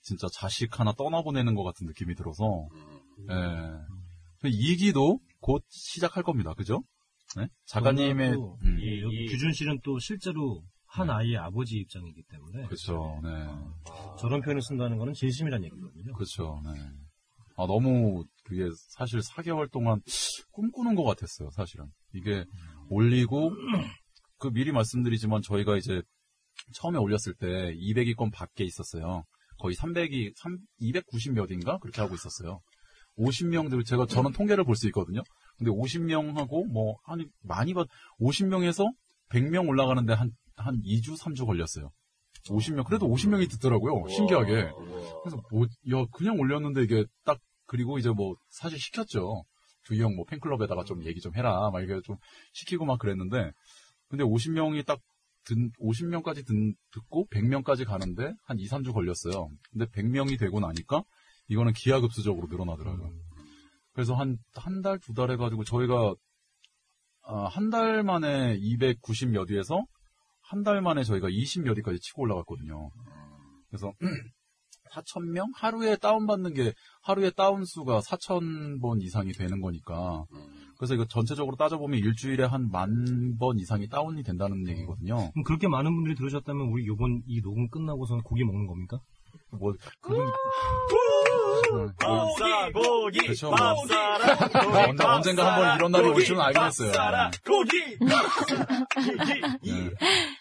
진짜 0.00 0.26
자식 0.32 0.78
하나 0.78 0.92
떠나보내는 0.92 1.54
것 1.54 1.64
같은 1.64 1.86
느낌이 1.86 2.14
들어서, 2.14 2.68
예. 3.30 4.48
이기도 4.48 5.18
곧 5.40 5.64
시작할 5.68 6.22
겁니다. 6.22 6.54
그죠? 6.54 6.82
네? 7.36 7.48
작가님의, 7.66 8.34
또 8.34 8.58
음, 8.62 8.78
이, 8.80 9.02
여기 9.02 9.26
규준 9.26 9.52
씨는 9.52 9.80
또 9.82 9.98
실제로 9.98 10.62
한 10.86 11.10
아이의 11.10 11.36
아버지 11.36 11.76
입장이기 11.76 12.22
때문에 12.30 12.64
그렇죠. 12.64 13.20
네. 13.22 13.28
저런 14.18 14.40
표현을 14.40 14.62
쓴다는 14.62 14.96
거는 14.96 15.12
진심이란 15.12 15.62
얘기거든요. 15.64 16.14
그렇죠. 16.14 16.62
네. 16.64 16.70
아, 17.58 17.66
너무 17.66 18.24
그게 18.44 18.68
사실 18.90 19.20
4개월 19.20 19.70
동안 19.70 20.00
꿈꾸는 20.52 20.94
것 20.94 21.02
같았어요. 21.04 21.50
사실은. 21.50 21.86
이게 22.14 22.44
올리고 22.88 23.50
그 24.38 24.50
미리 24.50 24.72
말씀드리지만 24.72 25.42
저희가 25.42 25.76
이제 25.76 26.00
처음에 26.74 26.98
올렸을 26.98 27.34
때 27.38 27.74
200위권 27.74 28.32
밖에 28.32 28.64
있었어요. 28.64 29.24
거의 29.58 29.74
300이 29.74 30.32
3 30.36 30.56
290 30.78 31.34
몇인가 31.34 31.78
그렇게 31.78 32.00
하고 32.00 32.14
있었어요. 32.14 32.60
50명들 33.18 33.84
제가 33.84 34.06
저는 34.06 34.32
통계를 34.32 34.64
볼 34.64 34.76
수 34.76 34.86
있거든요. 34.88 35.22
근데 35.58 35.72
50명하고 35.72 36.70
뭐 36.72 36.96
아니 37.04 37.26
많이 37.42 37.74
받 37.74 37.88
50명에서 38.20 38.86
100명 39.30 39.68
올라가는데 39.68 40.12
한 40.14 40.30
한 40.60 40.80
2주 40.82 41.16
3주 41.16 41.46
걸렸어요. 41.46 41.90
50명 42.48 42.84
그래도 42.84 43.06
50명이 43.08 43.48
듣더라고요. 43.50 44.08
신기하게. 44.08 44.70
그래서 45.22 45.40
뭐, 45.52 45.66
야, 45.92 46.04
그냥 46.12 46.38
올렸는데 46.38 46.82
이게 46.82 47.04
딱, 47.24 47.38
그리고 47.68 47.98
이제 47.98 48.10
뭐, 48.10 48.34
사실 48.50 48.78
시켰죠. 48.80 49.44
두이 49.84 50.00
형 50.02 50.16
뭐 50.16 50.24
팬클럽에다가 50.26 50.84
좀 50.84 51.04
얘기 51.04 51.20
좀 51.20 51.34
해라. 51.36 51.70
막 51.70 51.80
이렇게 51.82 52.02
좀 52.04 52.16
시키고 52.52 52.84
막 52.84 52.98
그랬는데, 52.98 53.52
근데 54.08 54.24
50명이 54.24 54.84
딱, 54.86 55.00
듣, 55.44 55.54
50명까지 55.80 56.46
듣, 56.46 56.74
듣고 56.92 57.26
100명까지 57.30 57.86
가는데 57.86 58.34
한 58.44 58.58
2, 58.58 58.66
3주 58.66 58.92
걸렸어요. 58.92 59.48
근데 59.70 59.86
100명이 59.86 60.38
되고 60.38 60.60
나니까 60.60 61.02
이거는 61.48 61.72
기하급수적으로 61.74 62.48
늘어나더라고요. 62.48 63.12
그래서 63.94 64.14
한, 64.14 64.38
한 64.54 64.82
달, 64.82 64.98
두 64.98 65.14
달 65.14 65.30
해가지고 65.30 65.64
저희가, 65.64 66.14
아, 67.22 67.44
한달 67.48 68.02
만에 68.02 68.56
290 68.60 69.30
몇 69.30 69.50
위에서 69.50 69.84
한 70.42 70.64
달 70.64 70.80
만에 70.82 71.04
저희가 71.04 71.28
20 71.30 71.62
몇 71.64 71.76
위까지 71.78 72.00
치고 72.00 72.22
올라갔거든요. 72.22 72.90
그래서 73.68 73.92
4,000명? 74.92 75.50
하루에 75.54 75.96
다운받는 75.96 76.54
게, 76.54 76.72
하루에 77.02 77.30
다운 77.30 77.64
수가 77.64 78.00
4,000번 78.00 79.02
이상이 79.02 79.32
되는 79.32 79.60
거니까. 79.60 80.24
그래서 80.78 80.94
이거 80.94 81.04
전체적으로 81.06 81.56
따져보면 81.56 81.98
일주일에 81.98 82.44
한 82.44 82.68
만 82.70 83.36
번 83.38 83.58
이상이 83.58 83.88
다운이 83.88 84.22
된다는 84.22 84.66
얘기거든요. 84.68 85.16
그럼 85.32 85.44
그렇게 85.44 85.66
많은 85.68 85.94
분들이 85.94 86.14
들으셨다면 86.14 86.68
우리 86.68 86.86
요번 86.86 87.22
이 87.26 87.40
녹음 87.42 87.68
끝나고서는 87.68 88.22
고기 88.22 88.44
먹는 88.44 88.66
겁니까? 88.66 88.98
뭐, 89.50 89.72
그분, 90.00 90.26
밥사 91.98 92.70
고기 92.72 93.18
그쵸, 93.26 93.48
뭐. 93.50 93.56
밥사라 93.56 94.88
언제, 94.88 95.04
언젠가 95.04 95.52
한번 95.54 95.76
이런 95.76 95.92
날이 95.92 96.08
올 96.08 96.24
줄은 96.24 96.40
알긴 96.40 96.62
했어요. 96.62 96.92
고기 97.46 97.98
네. 99.62 99.90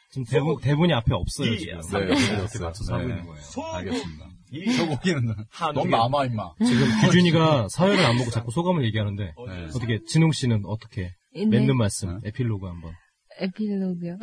지금 0.09 0.25
대본, 0.29 0.57
대본이 0.61 0.93
앞에 0.93 1.13
없어요, 1.13 1.53
이- 1.53 1.59
지금. 1.59 1.79
네, 1.91 1.99
이렇게 1.99 2.41
없어요. 2.41 2.63
맞춰서 2.63 2.93
하고 2.95 3.03
네. 3.07 3.13
있는 3.13 3.25
거예요. 3.27 3.43
알겠습니다. 3.73 4.25
이저 4.51 4.87
고기는, 4.87 5.35
넌 5.73 5.89
남아, 5.89 6.25
임마. 6.25 6.53
지금 6.65 6.87
규준이가 7.05 7.67
사회를 7.69 8.05
안 8.05 8.17
보고 8.17 8.31
자꾸 8.31 8.51
소감을 8.51 8.85
얘기하는데, 8.85 9.23
네. 9.23 9.65
어떻게, 9.65 9.99
진홍 10.07 10.31
씨는 10.31 10.63
어떻게, 10.65 11.11
네. 11.33 11.45
맺는 11.45 11.77
말씀, 11.77 12.19
에필로그 12.23 12.65
한번. 12.65 12.93
에필로그요. 13.39 14.17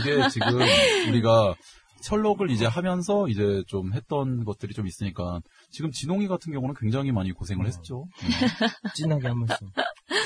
이게 0.00 0.28
지금 0.30 0.58
우리가 1.10 1.54
셜록을 2.02 2.50
이제 2.50 2.66
하면서 2.66 3.28
이제 3.28 3.62
좀 3.68 3.92
했던 3.92 4.44
것들이 4.44 4.74
좀 4.74 4.86
있으니까 4.86 5.40
지금 5.70 5.90
진홍이 5.92 6.26
같은 6.26 6.52
경우는 6.52 6.74
굉장히 6.78 7.12
많이 7.12 7.32
고생을 7.32 7.66
했죠. 7.66 8.06
찐하게 8.96 9.28
한 9.28 9.38
말씀. 9.38 9.68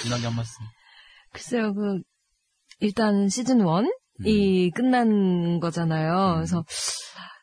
진하게 0.03 0.25
한 0.25 0.37
말씀. 0.37 0.65
글쎄요, 1.33 1.75
그, 1.75 2.01
일단 2.81 3.29
시즌 3.29 3.59
1이 3.59 4.73
끝난 4.75 5.61
거잖아요. 5.61 6.37
그래서 6.37 6.65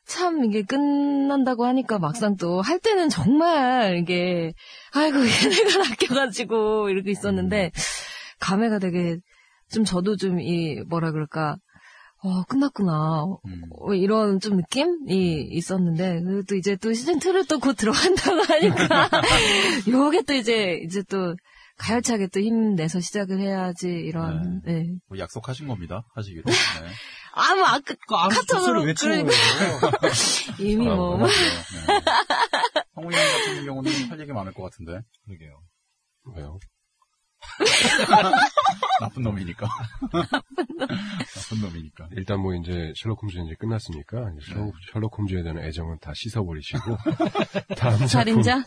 참 0.06 0.44
이게 0.46 0.64
끝난다고 0.64 1.66
하니까 1.66 1.98
막상 2.00 2.36
또 2.36 2.62
할 2.62 2.80
때는 2.80 3.10
정말 3.10 3.98
이게, 3.98 4.54
아이고, 4.94 5.18
얘네가 5.20 5.78
낚여가지고 6.00 6.90
이러고 6.90 7.10
있었는데, 7.10 7.72
감회가 8.40 8.80
되게, 8.80 9.18
좀 9.72 9.86
저도 9.86 10.18
좀 10.18 10.40
이, 10.40 10.82
뭐라 10.88 11.12
그럴까, 11.12 11.58
어, 12.26 12.44
끝났구나. 12.44 13.26
음. 13.46 13.62
어, 13.80 13.94
이런 13.94 14.40
좀 14.40 14.58
느낌이 14.58 15.42
있었는데, 15.52 16.22
그리고 16.24 16.44
또 16.48 16.56
이제 16.56 16.76
또 16.78 16.94
시즌 16.94 17.20
2를 17.20 17.48
또 17.50 17.60
곧 17.60 17.74
들어간다고 17.76 18.42
하니까, 18.54 19.10
요게 19.90 20.24
또 20.24 20.34
이제, 20.34 20.80
이제 20.86 21.02
또, 21.04 21.36
가열차게 21.78 22.28
또 22.28 22.40
힘내서 22.40 23.00
시작을 23.00 23.40
해야지, 23.40 23.88
이런, 23.90 24.62
네. 24.64 24.86
뭐 25.10 25.18
약속하신 25.18 25.68
겁니다. 25.68 26.04
하시기로. 26.14 26.44
네. 26.46 26.54
아무, 27.36 27.64
아까, 27.66 27.82
그 28.08 28.16
아무 28.16 28.30
카톡으로, 28.30 28.84
외치는 28.84 29.26
그러니까 29.26 29.90
거예요. 30.00 30.14
이미 30.60 30.88
아, 30.88 30.96
뭐. 30.96 31.18
네. 31.18 31.26
성훈이 32.96 33.16
형 33.16 33.24
같은 33.24 33.66
경우는 33.66 33.92
할 34.10 34.20
얘기 34.20 34.32
많을 34.32 34.54
것 34.54 34.64
같은데. 34.64 35.02
그러게요. 35.26 35.60
왜요? 36.36 36.60
나 38.10 38.32
나쁜 39.02 39.24
놈이니까. 39.24 39.68
나쁜 40.12 41.62
놈이니까. 41.62 42.08
일단 42.14 42.40
뭐 42.40 42.54
이제 42.56 42.94
셜록 42.96 43.22
홈즈 43.22 43.38
이제 43.40 43.56
끝났으니까 43.60 44.32
이제 44.38 44.54
셜록, 44.54 44.74
셜록 44.94 45.18
홈즈에 45.18 45.44
대한 45.44 45.60
애정은 45.60 45.98
다 46.00 46.14
씻어버리시고 46.16 46.98
다음 47.78 47.98
작품 47.98 48.08
살인자? 48.08 48.64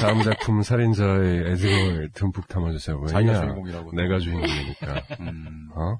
다음 0.00 0.22
작품 0.22 0.62
살인자의 0.62 1.52
애정을 1.52 2.10
듬뿍 2.14 2.46
담아주세요. 2.48 2.98
왜냐 3.00 3.40
주인공이라고. 3.40 3.92
내가 3.92 4.18
주인공이니까. 4.18 5.02
음. 5.20 5.70
어? 5.74 5.98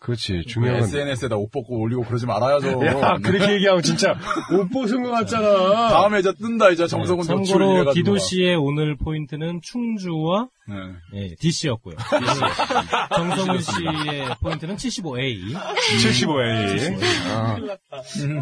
그렇지 0.00 0.44
중요한 0.46 0.80
건 0.80 0.84
SNS에다 0.88 1.36
옷 1.36 1.50
벗고 1.50 1.80
올리고 1.80 2.04
그러지 2.04 2.26
말아야죠. 2.26 2.86
야 2.86 3.18
그렇게 3.22 3.54
얘기하면 3.54 3.82
진짜 3.82 4.14
옷 4.52 4.68
벗은 4.70 5.02
것 5.02 5.10
같잖아. 5.10 5.88
다음에 5.88 6.20
이제 6.20 6.32
뜬다 6.34 6.70
이제 6.70 6.86
정성훈 6.86 7.26
네, 7.26 7.44
참고로. 7.44 7.92
디도 7.92 8.16
씨의 8.18 8.54
오늘 8.54 8.96
포인트는 8.96 9.60
충주와 9.62 10.48
네. 10.68 10.74
예, 11.14 11.34
DC였고요. 11.34 11.96
정성훈 13.14 13.60
씨의 13.60 14.36
포인트는 14.40 14.76
75A. 14.76 15.54
75A. 16.00 17.02
아. 17.30 17.56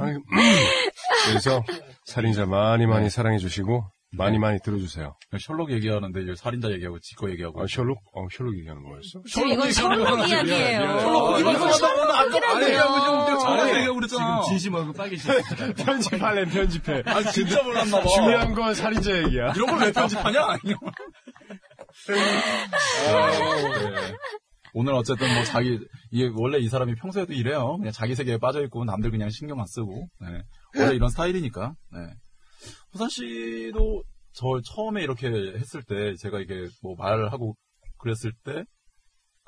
아니, 0.03 0.19
그래서 1.27 1.63
살인자 2.05 2.45
많이 2.47 2.87
많이 2.87 3.09
사랑해 3.09 3.39
주시고 3.39 3.85
많이 4.13 4.39
많이 4.39 4.59
들어주세요. 4.65 5.17
셜록 5.41 5.71
얘기하는데 5.73 6.23
이제 6.23 6.35
살인자 6.37 6.71
얘기하고 6.71 6.99
지거 7.01 7.29
얘기하고. 7.31 7.61
아, 7.63 7.67
셜록? 7.69 7.99
어, 8.15 8.27
셜록 8.33 8.57
얘기하는 8.59 8.83
거였어? 8.83 9.21
지금 9.29 9.49
이건 9.49 9.73
셜록 9.73 10.29
이야기예요. 10.29 11.01
셜록 11.01 11.41
이건 11.41 11.55
이거 11.57 11.71
셜록이라고요. 11.73 13.39
잘해 13.41 13.77
얘기하고 13.79 13.95
그랬잖아. 13.97 14.43
진심 14.49 14.75
얼굴 14.75 14.95
빨개지셨어요. 14.95 15.75
편집할래, 15.75 16.45
편집해. 16.47 17.03
아 17.05 17.23
진짜 17.25 17.63
몰랐나 17.63 18.01
봐. 18.01 18.07
중요한 18.09 18.55
건 18.55 18.75
살인자 18.75 19.19
얘기야. 19.25 19.53
이런 19.55 19.67
걸 19.67 19.81
왜 19.83 19.93
편집하냐? 19.93 20.41
아니요. 20.45 20.77
네. 22.09 22.15
오늘 24.73 24.93
어쨌든 24.95 25.33
뭐 25.35 25.43
자기 25.45 25.79
이게 26.11 26.31
원래 26.35 26.59
이 26.59 26.69
사람이 26.69 26.95
평소에도 26.97 27.33
이래요. 27.33 27.77
그냥 27.79 27.93
자기 27.93 28.15
세계에 28.15 28.37
빠져 28.39 28.63
있고 28.65 28.85
남들 28.85 29.11
그냥 29.11 29.31
신경 29.31 29.59
안 29.61 29.67
쓰고. 29.67 30.09
네. 30.21 30.43
원래 30.79 30.95
이런 30.95 31.09
스타일이니까. 31.09 31.75
네. 31.93 31.99
호산 32.97 33.11
씨도 33.11 34.03
저 34.32 34.61
처음에 34.64 35.03
이렇게 35.03 35.28
했을 35.28 35.82
때 35.82 36.14
제가 36.16 36.40
이게 36.40 36.66
뭐 36.82 36.94
말을 36.97 37.30
하고 37.30 37.55
그랬을 37.99 38.32
때 38.44 38.64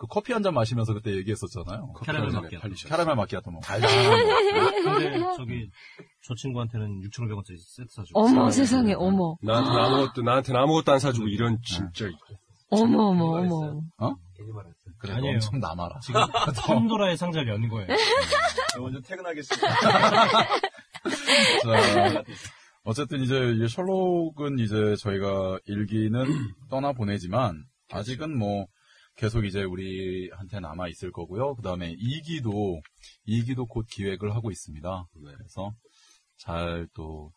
그 0.00 0.06
커피 0.06 0.32
한 0.32 0.44
잔 0.44 0.54
마시면서 0.54 0.94
그때 0.94 1.10
얘기했었잖아요. 1.16 1.92
캐러멜 2.04 2.30
커피 2.30 2.54
마키아토. 2.56 2.68
캐러멜 2.88 3.14
마키아토 3.16 3.50
뭐 3.50 3.60
달달한 3.60 4.26
거. 4.84 4.84
근데 4.84 5.18
저기 5.36 5.68
저 6.24 6.34
친구한테는 6.36 7.00
6,500원짜리 7.10 7.56
세트 7.58 7.88
사주고. 7.90 8.20
어머 8.20 8.48
세상에 8.48 8.92
어머 8.94 9.34
나한테 9.42 9.70
아무것도, 9.70 10.22
나한테 10.22 10.52
는 10.52 10.60
아무것도 10.60 10.92
안 10.92 11.00
사주고 11.00 11.26
이런 11.26 11.58
진짜. 11.64 12.06
어머 12.70 13.08
어머 13.08 13.40
어머 13.40 13.80
그래 14.98 15.14
아니에요. 15.14 15.34
엄청 15.34 15.58
남아라. 15.58 15.98
지금 15.98 16.20
판도라의 16.64 17.16
상자를 17.16 17.48
연 17.48 17.68
거예요. 17.68 17.88
먼저 18.78 19.00
퇴근하겠습니다. 19.00 19.68
자, 21.64 22.22
어쨌든 22.88 23.20
이제 23.20 23.52
이 23.52 23.68
셜록은 23.68 24.58
이제 24.60 24.96
저희가 24.96 25.58
일기는 25.66 26.22
떠나 26.70 26.92
보내지만 26.94 27.64
아직은 27.90 28.38
뭐 28.38 28.66
계속 29.14 29.44
이제 29.44 29.62
우리한테 29.62 30.58
남아 30.60 30.88
있을 30.88 31.12
거고요. 31.12 31.54
그 31.56 31.60
다음에 31.62 31.94
2기도 31.94 32.80
2기도 33.26 33.68
곧 33.68 33.84
기획을 33.90 34.34
하고 34.34 34.50
있습니다. 34.50 35.06
그래서 35.12 35.74
잘 36.38 36.88
또 36.94 37.30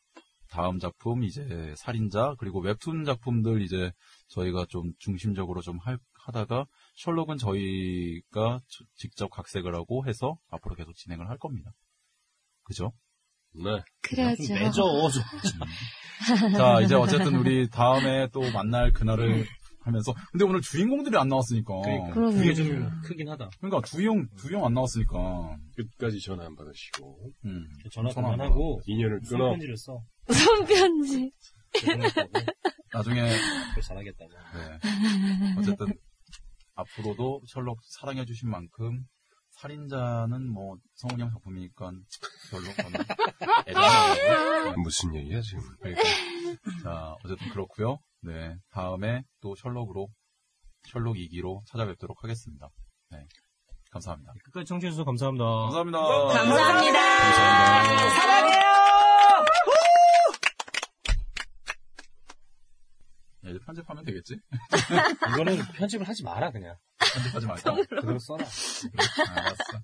다음 0.50 0.80
작품 0.80 1.24
이제 1.26 1.74
살인자 1.78 2.36
그리고 2.38 2.62
웹툰 2.62 3.04
작품들 3.04 3.62
이제 3.62 3.92
저희가 4.30 4.66
좀 4.70 4.94
중심적으로 5.00 5.60
좀 5.62 5.80
할- 5.80 5.98
하다가 6.14 6.66
셜록은 6.96 7.38
저희가 7.38 8.60
저- 8.70 8.86
직접 8.96 9.28
각색을 9.30 9.76
하고 9.76 10.06
해서 10.08 10.38
앞으로 10.50 10.76
계속 10.76 10.96
진행을 10.96 11.28
할 11.30 11.38
겁니다. 11.38 11.72
그죠? 12.64 12.94
네. 13.54 13.82
그래야죠. 14.02 14.42
매져. 14.54 15.10
자, 16.58 16.82
이제 16.82 16.96
어쨌든 16.96 17.36
우리 17.36 17.70
다음에 17.70 18.28
또 18.32 18.42
만날 18.52 18.92
그날을 18.94 19.46
하면서. 19.84 20.14
근데 20.32 20.46
오늘 20.46 20.62
주인공들이 20.62 21.18
안 21.18 21.28
나왔으니까. 21.28 21.74
그러면 22.14 22.38
그게 22.38 22.54
좀 22.54 22.90
크긴 23.04 23.28
하다. 23.30 23.50
그러니까 23.60 23.82
두 23.88 24.04
형, 24.04 24.28
두 24.38 24.54
형 24.54 24.64
안 24.66 24.74
나왔으니까. 24.74 25.58
끝까지 25.76 26.20
전화 26.22 26.46
안 26.46 26.56
받으시고. 26.56 27.32
음. 27.46 27.68
전화 27.92 28.10
전화 28.12 28.30
안 28.30 28.36
그만하고 28.38 28.82
인연을 28.86 29.22
끊어. 29.28 29.50
편지를 29.52 29.76
써. 29.78 30.00
손편지. 30.32 31.32
나중에, 32.94 33.22
그걸 33.70 33.84
잘하겠다고. 33.84 34.30
네. 34.54 35.58
어쨌든, 35.58 35.88
앞으로도 36.76 37.42
셜록 37.48 37.80
사랑해주신 38.00 38.50
만큼, 38.50 39.06
살인자는 39.62 40.52
뭐, 40.52 40.78
성훈이 40.96 41.22
형 41.22 41.30
작품이니까 41.30 41.92
별로 42.50 42.64
저는 42.74 43.00
애정이 43.68 44.76
무슨 44.84 45.14
얘기야, 45.16 45.42
지금. 45.42 45.62
그러니까. 45.80 46.02
자, 46.84 47.16
어쨌든 47.24 47.50
그렇고요 47.50 48.00
네. 48.22 48.58
다음에 48.72 49.24
또 49.40 49.56
셜록으로, 49.56 50.08
셜록 50.90 51.16
2기로 51.16 51.64
찾아뵙도록 51.68 52.24
하겠습니다. 52.24 52.70
네. 53.12 53.28
감사합니다. 53.92 54.34
끝까지 54.46 54.66
청취해주셔서 54.66 55.06
감사합니다. 55.06 55.46
감사합니다. 55.46 56.00
감사합니다. 56.00 57.00
사랑해요! 58.16 58.62
야, 63.46 63.50
이제 63.50 63.60
편집하면 63.66 64.06
되겠지? 64.06 64.38
이거는 65.34 65.58
편집을 65.76 66.08
하지 66.08 66.24
마라, 66.24 66.52
그냥. 66.52 66.78
편집하지 67.14 67.46
말자. 67.48 67.76
그대로 67.90 68.20
써라. 68.20 68.46
알았어. 69.36 69.84